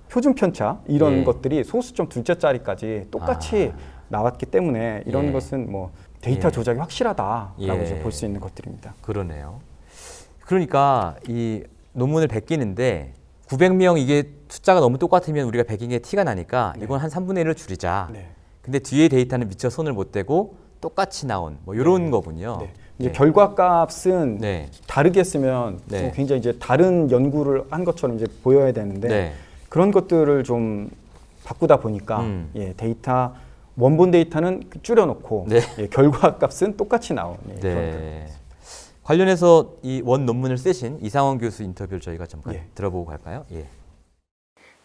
표준 0.10 0.36
편차 0.36 0.80
이런 0.88 1.20
예. 1.20 1.24
것들이 1.24 1.64
소수점 1.64 2.08
둘째 2.10 2.36
자리까지 2.38 3.08
똑같이 3.10 3.72
나왔기 4.10 4.46
때문에 4.48 5.04
이런 5.08 5.28
예. 5.28 5.32
것은 5.32 5.72
뭐 5.72 5.92
데이터 6.22 6.48
예. 6.50 6.52
조작이 6.52 6.80
확실하다라고 6.80 7.54
예. 7.62 7.84
이제 7.84 8.00
볼수 8.00 8.26
있는 8.26 8.40
것들입니다. 8.42 8.94
그러네요. 9.02 9.60
그러니까 10.46 11.16
이 11.28 11.64
논문을 11.94 12.28
베끼는데 12.28 13.14
900명 13.48 14.00
이게 14.00 14.32
숫자가 14.50 14.80
너무 14.80 14.98
똑같으면 14.98 15.48
우리가 15.48 15.66
베낀 15.66 15.90
게 15.90 16.00
티가 16.00 16.24
나니까 16.24 16.74
이건 16.82 17.00
한 17.00 17.10
3분의 17.10 17.44
1을 17.46 17.58
줄이자. 17.58 18.10
네. 18.12 18.30
근데 18.62 18.80
뒤에 18.80 19.08
데이터는 19.08 19.50
미처 19.50 19.70
손을 19.70 19.92
못 19.94 20.12
대고 20.12 20.56
똑같이 20.80 21.28
나온 21.28 21.58
뭐 21.64 21.76
이런 21.76 22.12
거군요. 22.12 22.58
네. 22.62 22.74
이제 23.00 23.10
네. 23.10 23.14
결과 23.14 23.56
값은 23.56 24.38
네. 24.38 24.70
다르게 24.88 25.24
쓰면 25.24 25.82
네. 25.88 26.02
뭐 26.04 26.12
굉장히 26.12 26.40
이제 26.40 26.54
다른 26.60 27.10
연구를 27.10 27.66
한 27.70 27.84
것처럼 27.84 28.16
이제 28.16 28.26
보여야 28.44 28.72
되는데 28.72 29.08
네. 29.08 29.34
그런 29.70 29.92
것들을 29.92 30.44
좀 30.44 30.90
바꾸다 31.44 31.78
보니까 31.78 32.22
음. 32.22 32.52
예, 32.56 32.74
데이터 32.74 33.34
원본 33.78 34.12
데이터는 34.12 34.64
줄여놓고 34.82 35.48
예, 35.80 35.88
결과 35.88 36.38
값은 36.38 36.78
똑같이 36.78 37.14
나오는 37.14 37.40
예, 37.56 37.60
그런 37.60 37.76
네. 37.76 38.28
관련해서 39.04 39.74
이 39.84 40.02
원 40.06 40.26
논문을 40.26 40.58
쓰신 40.58 41.00
이상원 41.02 41.38
교수 41.40 41.64
인터뷰를 41.64 42.00
저희가 42.00 42.26
잠깐 42.28 42.54
예. 42.56 42.64
들어보고 42.76 43.06
갈까요? 43.06 43.46
예. 43.52 43.66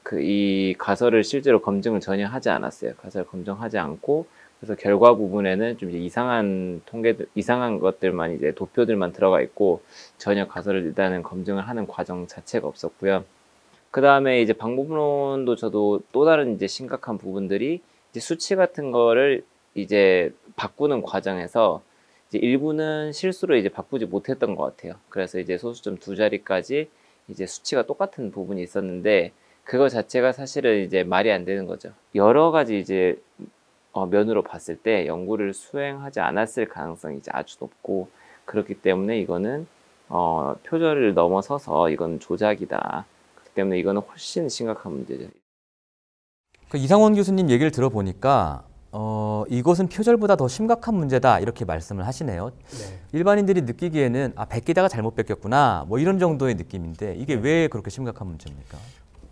그 0.03 0.21
이 0.21 0.75
가설을 0.79 1.25
실제로 1.25 1.61
검증을 1.61 2.01
전혀 2.01 2.27
하지 2.27 2.49
않았어요. 2.49 2.95
가설을 2.95 3.27
검증하지 3.27 3.77
않고 3.79 4.27
그래서 4.61 4.75
결과 4.77 5.15
부분에는 5.15 5.77
좀 5.79 5.91
이제 5.91 5.99
이상한 5.99 6.81
통계들, 6.87 7.27
이상한 7.35 7.79
것들만 7.81 8.37
이제 8.37 8.53
도표들만 8.53 9.13
들어가 9.13 9.41
있고 9.43 9.83
전혀 10.17 10.47
가설을 10.47 10.85
일단은 10.85 11.23
검증을 11.23 11.69
하는 11.69 11.87
과정 11.87 12.27
자체가 12.27 12.67
없었고요. 12.69 13.25
그 13.91 14.01
다음에 14.01 14.41
이제 14.43 14.53
방법론도 14.53 15.57
저도 15.57 16.01
또 16.13 16.25
다른 16.25 16.55
이제 16.55 16.67
심각한 16.67 17.19
부분들이 17.19 17.83
이제 18.11 18.21
수치 18.21 18.55
같은 18.57 18.93
거를 18.93 19.45
이제 19.75 20.33
바꾸는 20.55 21.03
과정에서 21.03 21.83
이제 22.29 22.39
일부는 22.39 23.13
실수로 23.13 23.57
이제 23.57 23.69
바꾸지 23.69 24.07
못했던 24.07 24.55
것 24.55 24.65
같아요. 24.65 24.95
그래서 25.09 25.39
이제 25.39 25.59
소수점 25.59 25.99
두 25.99 26.17
자리까지 26.17 26.89
이제 27.29 27.47
수치가 27.47 27.83
똑같은 27.85 28.31
부분이 28.31 28.63
있었는데 28.63 29.33
그거 29.65 29.89
자체가 29.89 30.33
사실은 30.33 30.85
이제 30.85 31.03
말이 31.03 31.31
안 31.31 31.45
되는 31.45 31.67
거죠. 31.67 31.93
여러 32.15 32.51
가지 32.51 32.79
이제 32.79 33.21
어, 33.93 34.07
면으로 34.07 34.43
봤을 34.43 34.77
때 34.77 35.07
연구를 35.07 35.55
수행하지 35.55 36.21
않았을 36.21 36.69
가능성이 36.69 37.19
이제 37.19 37.31
아주 37.35 37.57
높고 37.61 38.09
그렇기 38.45 38.75
때문에 38.75 39.19
이거는 39.21 39.67
어, 40.09 40.55
표절을 40.65 41.15
넘어서서 41.15 41.91
이건 41.91 42.21
조작이다. 42.21 43.07
그렇기 43.35 43.55
때문에 43.55 43.79
이거는 43.79 44.03
훨씬 44.03 44.49
심각한 44.49 44.93
문제죠. 44.93 45.29
그 46.69 46.79
이상원 46.79 47.15
교수님 47.15 47.51
얘기를 47.51 47.71
들어보니까 47.71 48.65
어, 48.93 49.26
이것은 49.49 49.89
표절보다 49.89 50.37
더 50.37 50.49
심각한 50.49 50.95
문제다 50.95 51.41
이렇게 51.41 51.65
말씀을 51.65 52.07
하시네요. 52.07 52.51
일반인들이 53.13 53.63
느끼기에는 53.63 54.33
아 54.37 54.45
베끼다가 54.45 54.89
잘못 54.89 55.15
베꼈구나 55.15 55.85
뭐 55.89 55.99
이런 55.99 56.19
정도의 56.19 56.55
느낌인데 56.55 57.15
이게 57.17 57.35
왜 57.35 57.69
그렇게 57.69 57.91
심각한 57.91 58.29
문제입니까? 58.29 58.79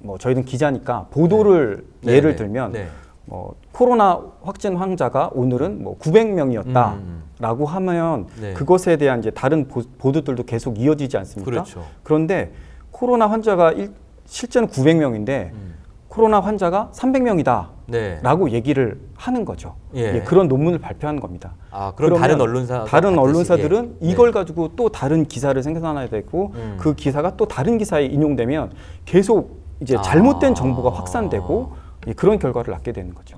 뭐 0.00 0.18
저희는 0.18 0.44
기자니까 0.44 1.06
보도를 1.10 1.86
네. 2.02 2.14
예를 2.14 2.30
네, 2.30 2.36
들면 2.36 2.72
네. 2.72 2.88
뭐 3.26 3.54
코로나 3.72 4.20
확진 4.42 4.76
환자가 4.76 5.30
오늘은 5.32 5.82
뭐 5.82 5.98
900명이었다라고 5.98 7.60
음. 7.60 7.64
하면 7.64 8.26
네. 8.40 8.52
그것에 8.52 8.96
대한 8.96 9.20
이제 9.20 9.30
다른 9.30 9.66
보, 9.66 9.82
보도들도 9.98 10.42
계속 10.44 10.78
이어지지 10.78 11.16
않습니까? 11.16 11.50
그렇죠. 11.50 11.84
그런데 12.02 12.52
코로나 12.90 13.26
환자가 13.26 13.72
일, 13.72 13.92
실제는 14.26 14.68
900명인데 14.68 15.52
음. 15.52 15.73
코로나 16.14 16.38
환자가 16.38 16.90
300명이다. 16.94 17.66
네. 17.86 18.20
라고 18.22 18.48
얘기를 18.50 19.00
하는 19.16 19.44
거죠. 19.44 19.74
예. 19.96 20.14
예, 20.14 20.20
그런 20.20 20.46
논문을 20.46 20.78
발표한 20.78 21.18
겁니다. 21.18 21.54
아, 21.72 21.92
그럼 21.96 22.20
다른 22.20 22.40
언론사 22.40 22.84
다른 22.84 23.18
언론사들은 23.18 23.98
예. 24.00 24.08
이걸 24.08 24.30
가지고 24.30 24.70
또 24.76 24.88
다른 24.90 25.24
기사를 25.24 25.60
생산해야 25.60 26.08
되고 26.08 26.52
음. 26.54 26.76
그 26.78 26.94
기사가 26.94 27.36
또 27.36 27.48
다른 27.48 27.78
기사에 27.78 28.06
인용되면 28.06 28.70
계속 29.04 29.60
이제 29.80 29.96
잘못된 30.04 30.54
정보가 30.54 30.96
확산되고 30.96 31.72
예, 32.06 32.12
그런 32.12 32.38
결과를 32.38 32.72
낳게 32.72 32.92
되는 32.92 33.12
거죠. 33.12 33.36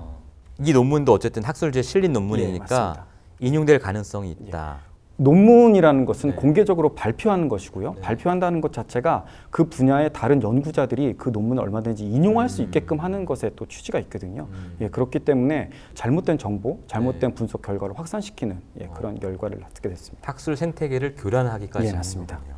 이 0.63 0.71
논문도 0.71 1.11
어쨌든 1.11 1.43
학술지에 1.43 1.81
실린 1.81 2.11
예, 2.11 2.13
논문이니까. 2.13 3.05
인용될 3.39 3.79
가능성이 3.79 4.31
있다. 4.31 4.77
논문이라는 5.17 6.05
것은 6.05 6.31
네. 6.31 6.35
공개적으로 6.35 6.93
발표하는 6.93 7.49
것이고요. 7.49 7.95
발표한다는 7.95 8.61
것 8.61 8.71
자체가 8.71 9.25
그 9.49 9.65
분야의 9.65 10.11
다른 10.13 10.41
연구자들이 10.43 11.15
그 11.17 11.29
논문을 11.29 11.61
얼마든지 11.63 12.05
인용할 12.05 12.45
음. 12.45 12.47
수 12.47 12.61
있게끔 12.61 12.99
하는 12.99 13.25
것에 13.25 13.51
또 13.55 13.65
취지가 13.65 13.99
있거든요. 13.99 14.47
예, 14.79 14.89
그렇기 14.89 15.19
때문에 15.19 15.71
잘못된 15.95 16.37
정보, 16.37 16.77
네. 16.81 16.87
잘못된 16.87 17.33
분석 17.33 17.63
결과를 17.63 17.97
확산시키는 17.97 18.61
예, 18.81 18.87
그런 18.93 19.19
결과를 19.19 19.59
낳게 19.59 19.89
됐습니다. 19.89 20.29
학술 20.29 20.55
생태계를 20.55 21.15
교란하기까지 21.15 21.87
예, 21.87 21.93
맞습니다. 21.93 22.37
거군요. 22.37 22.55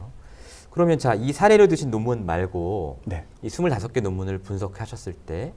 그러면 0.70 1.00
자, 1.00 1.14
이 1.16 1.32
사례를 1.32 1.68
드신 1.70 1.90
논문 1.90 2.26
말고 2.26 3.00
네. 3.06 3.26
이 3.42 3.48
25개 3.48 4.02
논문을 4.02 4.40
분석하셨을 4.40 5.14
때 5.14 5.54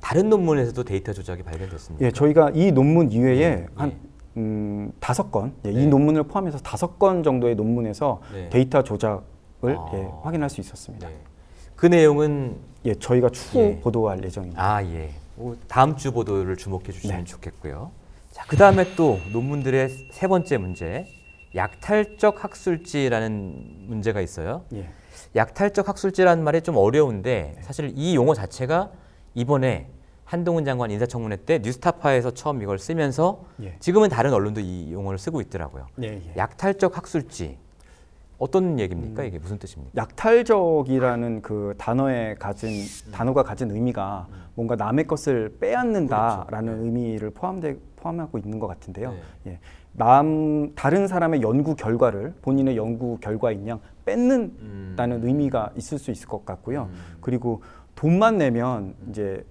다른 0.00 0.28
논문에서도 0.28 0.82
데이터 0.82 1.12
조작이 1.12 1.44
발견됐습니다. 1.44 2.04
예, 2.04 2.10
저희가 2.10 2.50
이 2.52 2.72
논문 2.72 3.12
이외에 3.12 3.66
한 3.76 3.92
음, 4.36 4.92
다섯 5.00 5.30
건, 5.30 5.52
예, 5.64 5.72
네. 5.72 5.82
이 5.82 5.86
논문을 5.86 6.24
포함해서 6.24 6.58
다섯 6.58 6.98
건 6.98 7.22
정도의 7.22 7.54
논문에서 7.54 8.20
네. 8.32 8.48
데이터 8.48 8.82
조작을 8.82 9.22
아. 9.76 9.90
예, 9.94 10.08
확인할 10.22 10.48
수 10.48 10.60
있었습니다. 10.60 11.08
그 11.76 11.86
내용은 11.86 12.56
예, 12.84 12.94
저희가 12.94 13.28
추후 13.30 13.60
예. 13.60 13.80
보도할 13.80 14.22
예정입니다. 14.24 14.62
아, 14.62 14.84
예. 14.84 15.10
뭐 15.36 15.56
다음 15.68 15.96
주 15.96 16.12
보도를 16.12 16.56
주목해 16.56 16.92
주시면 16.92 17.18
네. 17.18 17.24
좋겠고요. 17.24 17.90
자, 18.30 18.44
그 18.48 18.56
다음에 18.56 18.94
또 18.96 19.18
논문들의 19.32 19.88
세 20.10 20.26
번째 20.26 20.58
문제. 20.58 21.06
약탈적 21.54 22.42
학술지라는 22.42 23.86
문제가 23.88 24.22
있어요. 24.22 24.64
예. 24.72 24.88
약탈적 25.36 25.88
학술지라는 25.88 26.42
말이 26.42 26.62
좀 26.62 26.76
어려운데 26.76 27.56
사실 27.60 27.92
이 27.94 28.14
용어 28.14 28.34
자체가 28.34 28.90
이번에 29.34 29.88
한동훈 30.24 30.64
장관 30.64 30.90
인사청문회 30.90 31.36
때 31.44 31.58
뉴스타파에서 31.58 32.32
처음 32.32 32.62
이걸 32.62 32.78
쓰면서 32.78 33.44
예. 33.62 33.76
지금은 33.80 34.08
다른 34.08 34.32
언론도 34.32 34.60
이 34.60 34.92
용어를 34.92 35.18
쓰고 35.18 35.40
있더라고요. 35.42 35.86
예, 36.02 36.08
예. 36.08 36.32
약탈적 36.36 36.96
학술지 36.96 37.58
어떤 38.38 38.80
얘기입니까? 38.80 39.22
음. 39.22 39.28
이게 39.28 39.38
무슨 39.38 39.58
뜻입니까? 39.58 39.92
약탈적이라는 39.94 41.42
그 41.42 41.74
단어에 41.78 42.34
가진 42.38 42.70
단어가 43.12 43.42
가진 43.42 43.70
의미가 43.70 44.26
뭔가 44.54 44.74
남의 44.74 45.06
것을 45.06 45.56
빼앗는다라는 45.60 46.84
의미를 46.84 47.30
포함돼 47.30 47.76
포함하고 47.96 48.38
있는 48.38 48.58
것 48.58 48.66
같은데요. 48.66 49.14
예. 49.46 49.58
남 49.92 50.72
다른 50.74 51.06
사람의 51.06 51.42
연구 51.42 51.76
결과를 51.76 52.34
본인의 52.42 52.76
연구 52.76 53.18
결과인 53.20 53.68
양 53.68 53.80
뺏는다는 54.04 55.24
의미가 55.24 55.72
있을 55.76 55.98
수 55.98 56.10
있을 56.10 56.26
것 56.26 56.44
같고요. 56.44 56.88
그리고 57.20 57.62
돈만 57.94 58.38
내면 58.38 58.94
이제 59.10 59.44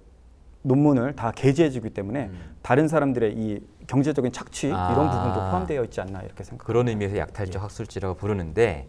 논문을 0.62 1.14
다 1.16 1.32
게재해주기 1.32 1.90
때문에 1.90 2.30
다른 2.62 2.88
사람들의 2.88 3.34
이 3.36 3.60
경제적인 3.86 4.32
착취 4.32 4.68
이런 4.68 4.78
아. 4.78 5.10
부분도 5.10 5.40
포함되어 5.50 5.84
있지 5.84 6.00
않나 6.00 6.22
이렇게 6.22 6.44
생각. 6.44 6.64
그런 6.66 6.88
의미에서 6.88 7.16
약탈적 7.18 7.62
학술지라고 7.62 8.14
부르는데 8.14 8.88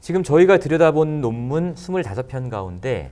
지금 0.00 0.22
저희가 0.22 0.58
들여다본 0.58 1.20
논문 1.20 1.74
25편 1.74 2.50
가운데 2.50 3.10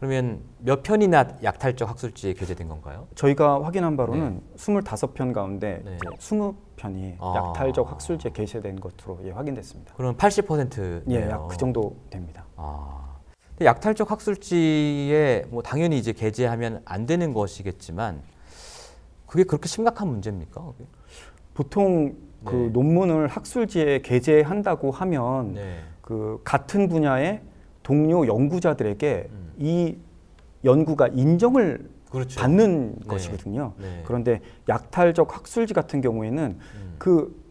그러면 0.00 0.40
몇 0.58 0.82
편이나 0.82 1.28
약탈적 1.42 1.88
학술지에 1.88 2.34
게재된 2.34 2.68
건가요? 2.68 3.06
저희가 3.14 3.62
확인한 3.64 3.96
바로는 3.96 4.42
25편 4.56 5.32
가운데 5.32 5.80
네. 5.84 5.96
이제 5.96 6.08
20편이 6.18 7.16
아. 7.20 7.34
약탈적 7.36 7.90
학술지에 7.90 8.32
게시된 8.32 8.80
것으로 8.80 9.20
예, 9.24 9.30
확인됐습니다. 9.30 9.94
그럼 9.94 10.16
80%네요. 10.16 11.02
예, 11.10 11.30
약 11.30 11.46
그 11.48 11.56
정도 11.56 11.96
됩니다. 12.10 12.44
아. 12.56 13.03
근데 13.54 13.66
약탈적 13.66 14.10
학술지에 14.10 15.44
뭐 15.48 15.62
당연히 15.62 15.98
이제 15.98 16.12
게재하면 16.12 16.82
안 16.84 17.06
되는 17.06 17.32
것이겠지만 17.32 18.20
그게 19.26 19.44
그렇게 19.44 19.68
심각한 19.68 20.08
문제입니까? 20.08 20.60
그게? 20.60 20.84
보통 21.54 22.16
그 22.44 22.54
네. 22.54 22.68
논문을 22.70 23.28
학술지에 23.28 24.02
게재한다고 24.02 24.90
하면 24.90 25.54
네. 25.54 25.78
그 26.00 26.40
같은 26.44 26.88
분야의 26.88 27.40
동료 27.82 28.26
연구자들에게 28.26 29.28
음. 29.30 29.52
이 29.58 29.96
연구가 30.64 31.08
인정을 31.08 31.88
그렇죠. 32.10 32.40
받는 32.40 32.96
네. 32.98 33.06
것이거든요. 33.06 33.72
네. 33.78 34.02
그런데 34.04 34.40
약탈적 34.68 35.34
학술지 35.36 35.74
같은 35.74 36.00
경우에는 36.00 36.58
음. 36.60 36.94
그 36.98 37.44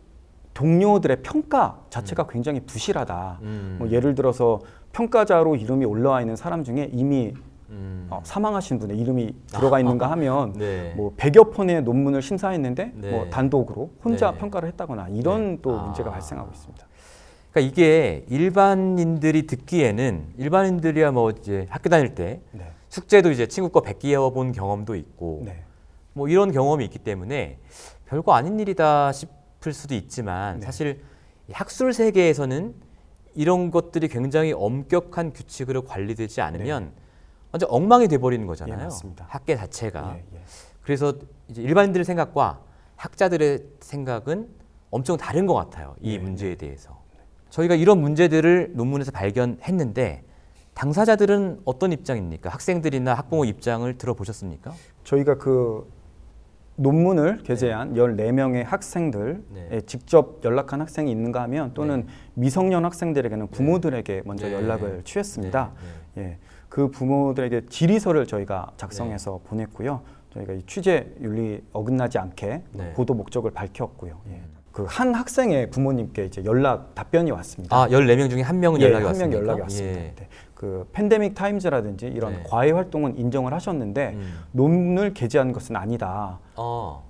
동료들의 0.54 1.24
평가 1.24 1.82
자체가 1.90 2.28
굉장히 2.28 2.60
부실하다. 2.62 3.40
음. 3.42 3.76
뭐 3.80 3.90
예를 3.90 4.16
들어서 4.16 4.62
평가자로 4.94 5.56
이름이 5.56 5.86
올라와 5.86 6.22
있는 6.22 6.36
사람 6.36 6.64
중에 6.64 6.90
이미 6.94 7.34
음. 7.70 8.08
어, 8.10 8.22
사망하신 8.24 8.80
분의 8.80 8.98
이름이 9.00 9.34
들어가 9.48 9.80
있는가 9.80 10.10
하면 10.12 10.54
네. 10.58 10.94
뭐 10.96 11.14
100여 11.18 11.54
편의 11.54 11.82
논문을 11.82 12.22
심사했는데 12.22 12.92
네. 12.96 13.12
뭐 13.12 13.30
단독으로 13.30 13.92
혼자 14.04 14.32
네. 14.32 14.38
평가를 14.38 14.70
했다거나 14.70 15.10
이런 15.10 15.60
또 15.62 15.78
아. 15.78 15.84
문제가 15.84 16.12
발생하고 16.12 16.52
있습니다. 16.54 16.88
그러니까 17.52 17.72
이게 17.72 18.26
일반인들이 18.30 19.48
듣기에는 19.48 20.34
일반인들이야 20.38 21.12
뭐 21.12 21.32
이제 21.32 21.66
학교 21.70 21.90
다닐 21.90 22.16
때 22.16 22.42
네. 22.52 22.72
숙제도 22.90 23.32
이제 23.32 23.48
친구 23.48 23.70
거 23.70 23.82
베끼어 23.82 24.30
본 24.30 24.52
경험도 24.52 24.96
있고 24.96 25.42
네. 25.46 25.64
뭐 26.14 26.28
이런 26.28 26.52
경험이 26.52 26.86
있기 26.86 27.00
때문에 27.00 27.58
별거 28.06 28.34
아닌 28.34 28.60
일이다 28.60 29.12
싶을 29.12 29.74
수도 29.74 29.96
있지만 29.96 30.60
네. 30.60 30.66
사실 30.66 31.02
이 31.50 31.52
학술 31.54 31.94
세계에서는 31.94 32.76
이런 33.36 33.72
것들이 33.72 34.08
굉장히 34.08 34.54
엄격한 34.54 35.34
규칙으로 35.34 35.84
관리되지 35.84 36.42
않으면 36.42 36.92
완전 37.52 37.70
엉망이 37.70 38.08
돼버리는 38.08 38.46
거잖아요. 38.48 38.90
예. 38.90 39.24
학계 39.28 39.56
자체가. 39.56 40.16
예, 40.18 40.26
예. 40.36 40.42
그래서 40.82 41.14
이제 41.48 41.62
일반인들의 41.62 42.04
생각과 42.06 42.62
학자들의 42.96 43.64
생각은 43.80 44.50
엄청 44.92 45.18
다른 45.18 45.46
것 45.46 45.54
같아요. 45.54 45.96
이 46.02 46.18
네, 46.18 46.24
문제에 46.24 46.56
대해서. 46.56 47.02
저희가 47.50 47.76
이런 47.76 48.02
문제들을 48.02 48.72
논문에서 48.74 49.12
발견했는데 49.12 50.24
당사자들은 50.74 51.62
어떤 51.66 51.92
입장입니까? 51.92 52.50
학생들이나 52.50 53.14
학부모 53.14 53.46
입장을 53.46 53.96
들어보셨습니까? 53.98 54.74
저희가 55.04 55.38
그 55.38 55.92
논문을 56.76 57.44
게재한 57.44 57.94
14명의 57.94 58.64
학생들에 58.64 59.38
네. 59.54 59.82
직접 59.82 60.44
연락한 60.44 60.82
학생이 60.82 61.12
있는가 61.12 61.42
하면 61.44 61.74
또는 61.74 62.08
미성년 62.34 62.84
학생들에게는 62.86 63.48
부모들에게 63.48 64.24
먼저 64.26 64.48
네. 64.48 64.54
연락을 64.54 65.04
취했습니다. 65.04 65.72
예, 66.18 66.38
그 66.70 66.90
부모들에게 66.90 67.68
질의서를 67.68 68.26
저희가 68.26 68.72
작성해서 68.78 69.40
네. 69.44 69.50
보냈고요. 69.50 70.02
저희가 70.34 70.54
이 70.54 70.64
취재 70.66 71.08
윤리 71.22 71.62
어긋나지 71.74 72.18
않게 72.18 72.64
네. 72.72 72.94
보도 72.94 73.14
목적을 73.14 73.52
밝혔고요. 73.52 74.20
예. 74.30 74.42
그 74.74 74.86
한 74.88 75.14
학생의 75.14 75.70
부모님께 75.70 76.26
이제 76.26 76.44
연락 76.46 76.96
답변이 76.96 77.30
왔습니다. 77.32 77.76
아, 77.76 77.88
14명 77.88 78.30
중에 78.30 78.42
한 78.42 78.60
명은 78.60 78.82
예, 78.82 78.86
연락이 78.86 79.04
한 79.04 79.10
왔습니까? 79.12 79.38
명 79.38 79.44
연락이 79.48 79.62
왔습니다. 79.62 80.00
예. 80.00 80.14
네. 80.16 80.28
그 80.56 80.88
팬데믹 80.92 81.36
타임즈라든지 81.36 82.08
이런 82.08 82.34
네. 82.34 82.44
과외 82.48 82.72
활동은 82.72 83.18
인정을 83.18 83.54
하셨는데 83.54 84.14
음. 84.16 84.40
논문을 84.52 85.14
게재한 85.14 85.52
것은 85.52 85.76
아니다. 85.76 86.40
어. 86.56 87.04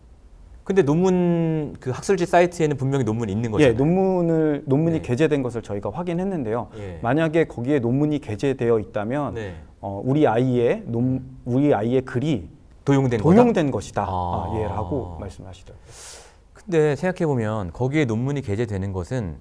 근데 0.66 0.82
논문 0.82 1.76
그 1.80 1.92
학술지 1.92 2.26
사이트에는 2.26 2.76
분명히 2.78 3.06
논문이 3.06 3.32
있는 3.32 3.52
거잖아요. 3.52 3.74
예, 3.74 3.78
논문을 3.78 4.64
논문이 4.66 4.98
네. 4.98 5.02
게재된 5.02 5.42
것을 5.42 5.62
저희가 5.62 5.90
확인했는데요. 5.94 6.68
예. 6.78 7.00
만약에 7.02 7.46
거기에 7.46 7.80
논문이 7.80 8.20
게재되어 8.20 8.80
있다면 8.80 9.36
네. 9.36 9.56
어, 9.80 10.02
우리 10.04 10.28
아이의 10.28 10.84
논 10.86 11.24
우리 11.46 11.74
아이의 11.74 12.02
글이 12.02 12.50
도용된 12.84 13.22
도용된 13.22 13.72
것이다. 13.72 14.04
아. 14.04 14.06
아, 14.08 14.60
예라고 14.60 15.18
말씀하시더라고요. 15.20 16.23
근데 16.66 16.96
생각해 16.96 17.26
보면 17.26 17.72
거기에 17.72 18.06
논문이 18.06 18.42
게재되는 18.42 18.94
것은 18.94 19.36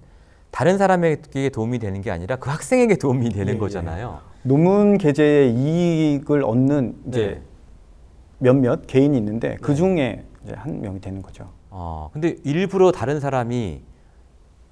다른 0.50 0.76
사람에게 0.76 1.48
도움이 1.48 1.78
되는 1.78 2.00
게 2.02 2.10
아니라 2.10 2.36
그 2.36 2.50
학생에게 2.50 2.96
도움이 2.96 3.30
되는 3.30 3.54
예, 3.54 3.58
거잖아요. 3.58 4.20
논문 4.42 4.98
게재의 4.98 5.54
이익을 5.54 6.44
얻는 6.44 6.96
이제 7.08 7.26
네. 7.26 7.42
몇몇 8.38 8.86
개인이 8.86 9.16
있는데 9.16 9.56
그 9.62 9.74
중에 9.74 10.24
이제 10.44 10.54
한 10.56 10.80
명이 10.80 11.00
되는 11.00 11.22
거죠. 11.22 11.48
어, 11.70 12.10
근데 12.12 12.36
일부러 12.44 12.90
다른 12.90 13.20
사람이 13.20 13.82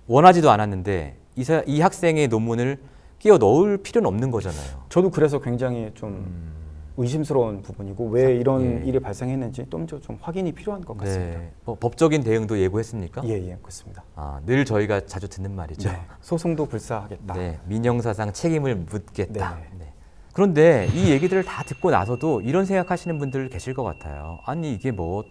원하지도 0.07 0.51
않았는데 0.51 1.17
이, 1.37 1.45
사, 1.45 1.63
이 1.67 1.81
학생의 1.81 2.29
논문을 2.29 2.79
끼워 3.21 3.39
넣을 3.39 3.79
필요는 3.79 4.09
없는 4.09 4.31
거잖아요. 4.31 4.83
저도 4.89 5.11
그래서 5.11 5.41
굉장히 5.41 5.93
좀 5.95 6.51
의심스러운 6.97 7.63
부분이고 7.63 8.09
왜 8.09 8.35
이런 8.37 8.83
예. 8.83 8.87
일이 8.87 8.99
발생했는지 8.99 9.67
좀 9.71 9.87
좀 9.87 10.19
확인이 10.21 10.53
필요한 10.53 10.85
것 10.85 10.97
같습니다. 10.99 11.39
네. 11.39 11.53
뭐 11.65 11.75
법적인 11.75 12.23
대응도 12.23 12.59
예고했습니까? 12.59 13.23
예, 13.25 13.31
예, 13.51 13.57
그렇습니다. 13.61 14.05
아, 14.17 14.41
늘 14.47 14.65
저희가 14.65 15.07
자주 15.07 15.29
듣는 15.29 15.55
말이죠. 15.55 15.89
네, 15.89 15.97
소송도 16.21 16.67
불사하겠다. 16.67 17.35
네, 17.35 17.59
민영사상 17.67 18.33
책임을 18.33 18.75
묻겠다. 18.77 19.59
네. 19.79 19.93
그런데 20.33 20.89
이 20.95 21.11
얘기들을 21.11 21.43
다 21.45 21.63
듣고 21.65 21.91
나서도 21.91 22.41
이런 22.43 22.65
생각하시는 22.65 23.19
분들 23.19 23.49
계실 23.49 23.75
것 23.75 23.83
같아요. 23.83 24.39
아니 24.47 24.73
이게 24.73 24.91
뭐 24.93 25.25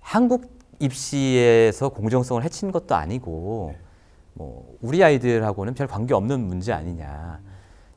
한국 0.00 0.58
입시에서 0.78 1.88
공정성을 1.88 2.42
해친 2.42 2.72
것도 2.72 2.94
아니고 2.94 3.74
뭐 4.34 4.76
우리 4.80 5.02
아이들하고는 5.02 5.74
별 5.74 5.86
관계 5.86 6.14
없는 6.14 6.40
문제 6.40 6.72
아니냐. 6.72 7.40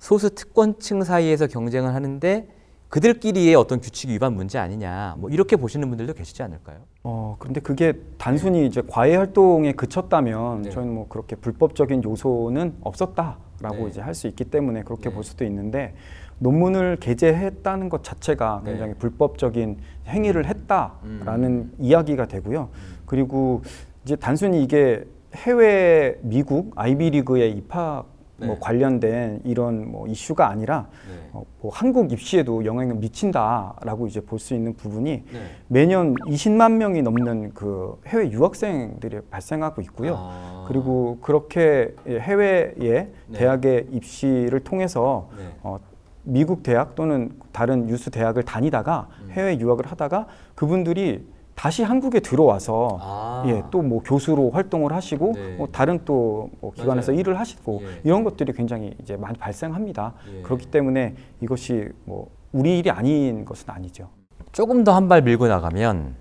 소수 0.04 0.36
특권층 0.36 1.01
사이에서 1.01 1.47
경쟁을 1.47 1.95
하는데 1.95 2.45
그들끼리의 2.89 3.56
어떤 3.56 3.80
규칙 3.80 4.10
위반 4.10 4.34
문제 4.34 4.60
아니냐. 4.60 5.16
뭐 5.18 5.30
이렇게 5.30 5.56
보시는 5.56 5.88
분들도 5.88 6.14
계시지 6.14 6.43
않을까요? 6.43 6.80
어, 7.06 7.38
그런데 7.39 7.62
그게 7.62 7.93
단순히 8.18 8.66
이제 8.66 8.84
과외 8.86 9.16
활동에 9.16 9.72
그쳤다면 9.72 10.64
네. 10.64 10.72
저희는 10.72 10.93
뭐 10.93 11.08
그렇게 11.08 11.38
불법적인 11.38 12.04
요소는 12.04 12.76
없었다라고 12.82 13.76
네. 13.78 13.88
이제 13.88 14.01
할 14.01 14.14
수 14.14 14.28
있기 14.28 14.43
때문에 14.43 14.84
그렇게 14.84 15.10
볼 15.10 15.24
수도 15.24 15.45
있는데 15.45 15.95
논문을 16.39 16.97
게재했다는 16.99 17.88
것 17.88 18.04
자체가 18.04 18.64
네. 18.66 18.72
굉장히 18.72 18.95
불법적인 18.95 19.78
행위를 20.08 20.47
했다라는 20.47 21.49
음. 21.49 21.74
이야기가 21.80 22.26
되고요. 22.28 22.72
그리고 23.06 23.62
이제 24.04 24.18
단순히 24.18 24.64
이게 24.64 25.06
해외 25.34 26.20
미국 26.24 26.74
아이비리그에 26.76 27.47
입학 27.47 28.12
네. 28.38 28.48
뭐 28.48 28.58
관련된 28.60 29.42
이런 29.44 29.92
뭐 29.92 30.08
이슈가 30.08 30.50
아니라 30.50 30.88
네. 31.08 31.30
어, 31.34 31.44
뭐 31.62 31.72
한국 31.72 32.12
입시에도 32.12 32.66
영향을 32.66 32.96
미친다라고 32.96 34.08
이제 34.08 34.20
볼 34.22 34.40
수 34.40 34.54
있는 34.56 34.74
부분이 34.76 35.24
네. 35.32 35.40
매년 35.68 36.16
20만 36.16 36.74
명이 36.74 37.02
넘는 37.02 37.54
그 37.54 38.00
해외 38.08 38.30
유학생들이 38.32 39.22
발생하고 39.30 39.82
있고요. 39.84 40.16
아. 40.18 40.66
그리고 40.68 41.20
그렇게 41.22 41.96
해외의 42.08 42.74
네. 42.78 43.12
대학의 43.34 43.88
입시를 43.92 44.60
통해서 44.62 45.30
네. 45.38 45.46
어, 45.62 45.80
미국 46.24 46.64
대학 46.64 46.96
또는 46.96 47.32
다른 47.52 47.88
유수 47.90 48.10
대학을 48.10 48.44
다니다가 48.44 49.08
음. 49.22 49.30
해외 49.32 49.60
유학을 49.60 49.86
하다가 49.86 50.28
그분들이 50.56 51.26
다시 51.56 51.84
한국에 51.84 52.20
들어와서 52.20 52.97
아. 53.01 53.43
예, 53.47 53.64
또 53.72 53.82
뭐 53.84 54.01
교수로 54.01 54.49
활동을 54.51 54.91
하시고 54.93 55.34
네. 55.36 55.56
뭐 55.58 55.68
다른 55.72 56.04
또 56.06 56.49
뭐 56.62 56.72
기관에서 56.74 57.12
맞아요. 57.12 57.20
일을 57.20 57.39
하시고 57.39 57.82
예. 57.84 58.01
이런 58.04 58.24
것들이 58.24 58.54
굉장히 58.54 58.95
이제 59.01 59.16
많이 59.18 59.38
발생합니다. 59.38 60.14
예. 60.38 60.41
그렇기 60.41 60.68
때문에 60.68 61.16
이것이 61.41 61.89
뭐 62.06 62.30
우리 62.51 62.80
일이 62.80 62.89
아닌 62.89 63.45
것은 63.45 63.70
아니죠. 63.70 64.10
조금 64.51 64.84
더 64.84 64.93
한 64.93 65.08
발 65.08 65.22
밀고 65.22 65.47
나가면 65.47 66.16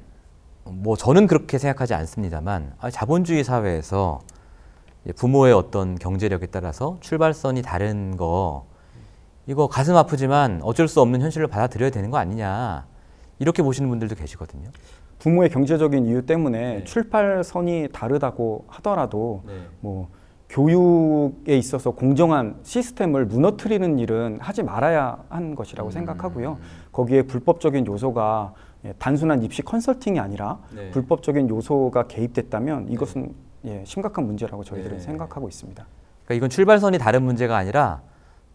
뭐 0.64 0.97
저는 0.97 1.26
그렇게 1.26 1.59
생각하지 1.59 1.95
않습니다만 1.95 2.74
아, 2.80 2.91
자본주의 2.91 3.43
사회에서 3.43 4.20
부모의 5.16 5.53
어떤 5.53 5.97
경제력에 5.97 6.47
따라서 6.47 6.97
출발선이 7.01 7.62
다른 7.62 8.16
거 8.16 8.66
이거 9.47 9.66
가슴 9.66 9.97
아프지만 9.97 10.61
어쩔 10.62 10.87
수 10.89 11.01
없는 11.01 11.20
현실로 11.20 11.49
받아들여야 11.49 11.91
되는 11.91 12.11
거 12.11 12.18
아니냐 12.18 12.87
이렇게 13.41 13.62
보시는 13.62 13.89
분들도 13.89 14.14
계시거든요. 14.14 14.70
부모의 15.23 15.51
경제적인 15.51 16.07
이유 16.07 16.27
때문에 16.27 16.79
네. 16.79 16.85
출발선이 16.85 17.91
다르다고 17.93 18.64
하더라도 18.66 19.45
네. 19.47 19.53
뭐 19.79 20.09
교육에 20.49 21.57
있어서 21.57 21.93
공정한 21.93 22.57
시스템을 22.64 23.27
무너뜨리는 23.27 24.01
일은 24.01 24.39
하지 24.41 24.64
말아야 24.64 25.23
한 25.29 25.55
것이라고 25.55 25.91
음. 25.91 25.93
생각하고요. 25.93 26.59
거기에 26.91 27.23
불법적인 27.23 27.87
요소가 27.87 28.53
예, 28.85 28.95
단순한 28.99 29.45
입시 29.45 29.62
컨설팅이 29.62 30.18
아니라 30.18 30.59
네. 30.75 30.91
불법적인 30.91 31.49
요소가 31.49 32.09
개입됐다면 32.09 32.89
이것은 32.91 33.33
예, 33.64 33.85
심각한 33.87 34.27
문제라고 34.27 34.64
저희들은 34.64 34.97
네. 34.97 35.03
생각하고 35.03 35.49
있습니다. 35.49 35.87
그러니까 36.25 36.35
이건 36.35 36.51
출발선이 36.51 36.99
다른 36.99 37.23
문제가 37.23 37.57
아니라 37.57 38.03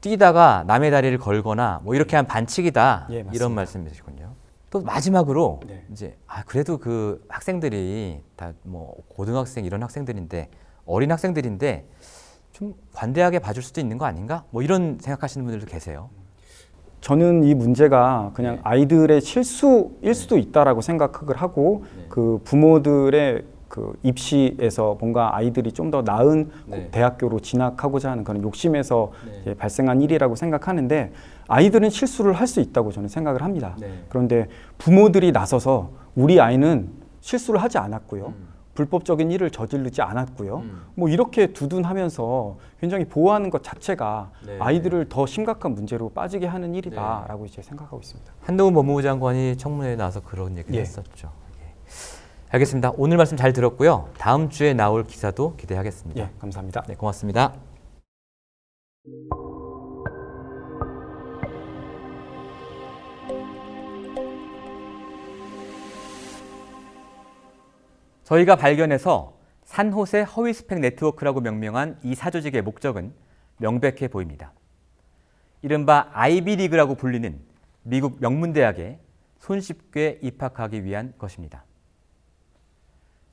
뛰다가 0.01 0.65
남의 0.68 0.91
다리를 0.91 1.18
걸거나 1.18 1.80
뭐 1.84 1.95
이렇게 1.95 2.18
한 2.18 2.28
반칙이다 2.28 3.07
예. 3.11 3.26
이런 3.32 3.55
말씀이시군요. 3.55 4.34
또 4.70 4.82
마지막으로 4.82 5.61
네. 5.65 5.86
이제 5.91 6.18
아 6.28 6.43
그래도 6.43 6.78
그 6.78 7.24
학생들이 7.30 8.22
다 8.36 8.53
뭐 8.63 8.95
고등학생 9.07 9.63
이런 9.65 9.82
학생들인데 9.84 10.49
어린 10.86 11.11
학생들인데 11.11 11.86
좀 12.51 12.74
관대하게 12.93 13.39
봐줄 13.39 13.63
수도 13.63 13.80
있는 13.82 13.97
거 13.97 14.05
아닌가? 14.05 14.43
뭐 14.51 14.61
이런 14.61 14.97
생각하시는 14.99 15.45
분들도 15.45 15.68
계세요. 15.68 16.09
저는 17.01 17.43
이 17.43 17.53
문제가 17.53 18.32
그냥 18.34 18.55
네. 18.55 18.61
아이들의 18.63 19.22
실수일 19.22 20.13
수도 20.13 20.38
있다라고 20.38 20.82
생각을 20.82 21.38
하고 21.38 21.86
네. 21.95 22.05
그 22.09 22.41
부모들의 22.43 23.43
그 23.70 23.97
입시에서 24.01 24.97
뭔가 24.99 25.36
아이들이 25.36 25.72
좀 25.72 25.91
더 25.91 26.01
나은 26.01 26.49
네. 26.65 26.89
대학교로 26.91 27.39
진학하고자 27.39 28.11
하는 28.11 28.24
그런 28.24 28.41
욕심에서 28.43 29.11
네. 29.45 29.53
발생한 29.53 30.01
일이라고 30.01 30.36
생각하는데 30.36 31.11
아이들은 31.48 31.89
실수를 31.89 32.34
할 32.34 32.48
수 32.48 32.60
있다고 32.62 32.91
저는 32.91 33.10
생각을 33.10 33.41
합니다. 33.43 33.76
네. 33.80 34.06
그런데 34.10 34.48
부모들이 34.78 35.32
나서서 35.34 35.91
우리 36.16 36.39
아이는 36.39 36.89
실수를 37.20 37.62
하지 37.62 37.78
않았고요. 37.78 38.28
음. 38.28 38.48
불법적인 38.74 39.32
일을 39.32 39.50
저지르지 39.50 40.02
않았고요. 40.04 40.58
음. 40.58 40.82
뭐 40.95 41.10
이렇게 41.10 41.48
두둔하면서 41.48 42.58
굉장히 42.80 43.06
보호하는 43.06 43.50
것 43.50 43.64
자체가 43.64 44.32
네. 44.45 44.58
아이들을 44.60 45.10
더 45.10 45.26
심각한 45.26 45.74
문제로 45.74 46.10
빠지게 46.10 46.45
하는 46.45 46.76
일이다라고 46.76 47.45
이제 47.48 47.62
생각하고 47.62 48.00
있습니다. 48.00 48.32
한동훈 48.41 48.74
법무부 48.76 49.02
장관이 49.02 49.58
청문회에 49.58 49.95
나와서 49.95 50.22
그런 50.22 50.56
얘기를 50.58 50.76
예. 50.76 50.82
했었죠. 50.82 51.32
예. 51.62 51.74
알겠습니다. 52.52 52.93
오늘 52.98 53.18
말씀 53.18 53.36
잘 53.36 53.52
들었고요. 53.52 54.10
다음 54.20 54.50
주에 54.50 54.74
나올 54.74 55.04
기사도 55.04 55.56
기대하겠습니다. 55.58 56.22
예, 56.22 56.30
감사합니다. 56.39 56.84
네, 56.88 56.95
고맙습니다. 56.95 57.54
저희가 68.28 68.57
발견해서 68.57 69.38
산호세 69.63 70.21
허위 70.23 70.51
스펙 70.51 70.80
네트워크라고 70.80 71.39
명명한 71.39 71.99
이 72.03 72.13
사조직의 72.13 72.61
목적은 72.61 73.13
명백해 73.57 74.09
보입니다. 74.09 74.51
이른바 75.61 76.09
아이비리그라고 76.11 76.95
불리는 76.95 77.39
미국 77.84 78.19
명문대학에 78.19 78.99
손쉽게 79.39 80.19
입학하기 80.21 80.84
위한 80.84 81.13
것입니다. 81.17 81.63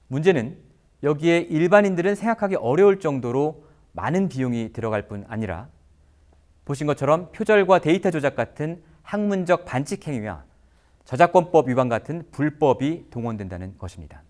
문제는 0.06 0.58
여기에 1.02 1.38
일반인들은 1.38 2.14
생각하기 2.14 2.54
어려울 2.54 3.00
정도로 3.00 3.64
많은 3.92 4.28
비용이 4.28 4.72
들어갈 4.72 5.08
뿐 5.08 5.24
아니라 5.28 5.68
보신 6.64 6.86
것처럼 6.86 7.32
표절과 7.32 7.80
데이터 7.80 8.12
조작 8.12 8.36
같은 8.36 8.80
학문적 9.02 9.64
반칙 9.64 10.06
행위와 10.06 10.44
저작권법 11.04 11.68
위반 11.68 11.88
같은 11.88 12.28
불법이 12.30 13.08
동원된다는 13.10 13.76
것입니다. 13.76 14.23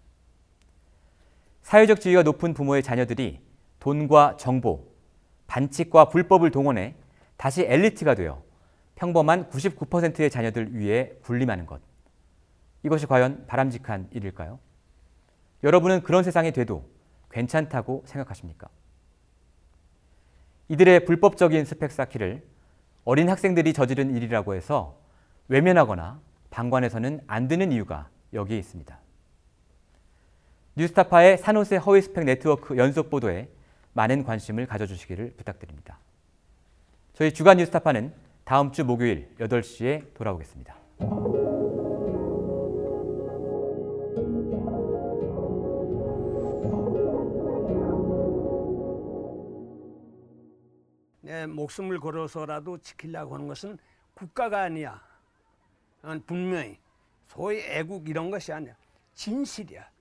사회적 1.65 2.01
지위가 2.01 2.23
높은 2.23 2.53
부모의 2.53 2.83
자녀들이 2.83 3.41
돈과 3.81 4.37
정보, 4.37 4.87
반칙과 5.47 6.11
불법을 6.11 6.51
동원해 6.51 6.95
다시 7.39 7.63
엘리트가 7.63 8.15
되어 8.15 8.43
평범한 8.95 9.49
99%의 9.49 10.31
자녀들 10.31 10.75
위에 10.75 11.19
군림하는 11.23 11.67
것. 11.67 11.81
이것이 12.83 13.07
과연 13.07 13.47
바람직한 13.47 14.09
일일까요? 14.13 14.59
여러분은 15.65 16.03
그런 16.03 16.23
세상이 16.23 16.53
돼도 16.53 16.85
괜찮다고 17.31 18.05
생각하십니까? 18.07 18.69
이들의 20.69 21.07
불법적인 21.07 21.65
스펙 21.65 21.91
쌓기를 21.91 22.47
어린 23.05 23.31
학생들이 23.31 23.73
저지른 23.73 24.15
일이라고 24.15 24.55
해서 24.55 24.99
외면하거나 25.49 26.21
방관해서는 26.51 27.23
안 27.27 27.49
되는 27.49 27.73
이유가 27.73 28.11
여기에 28.35 28.59
있습니다. 28.59 29.04
뉴스타파의 30.77 31.39
산호세 31.39 31.77
허위 31.77 32.03
스펙 32.03 32.25
네트워크 32.25 32.77
연속 32.77 33.09
보도에 33.09 33.49
많은 33.93 34.25
관심을 34.25 34.67
가져주시기를 34.67 35.35
부탁드립니다. 35.37 35.99
저희 37.13 37.33
주간 37.33 37.59
뉴스타파는 37.59 38.13
다음 38.45 38.73
주 38.73 38.85
목요일 38.85 39.33
8시에 39.39 40.13
돌아오겠습니다. 40.15 40.75
내 51.21 51.47
목숨을 51.47 52.01
걸어서라도 52.01 52.79
지키려고 52.79 53.35
하는 53.35 53.47
것은 53.47 53.79
국가가 54.15 54.63
아니야. 54.63 55.01
난 56.03 56.21
분명히 56.27 56.79
소위 57.27 57.61
애국 57.61 58.09
이런 58.09 58.31
것이 58.31 58.53
아니야. 58.53 58.75
진실이야. 59.15 59.94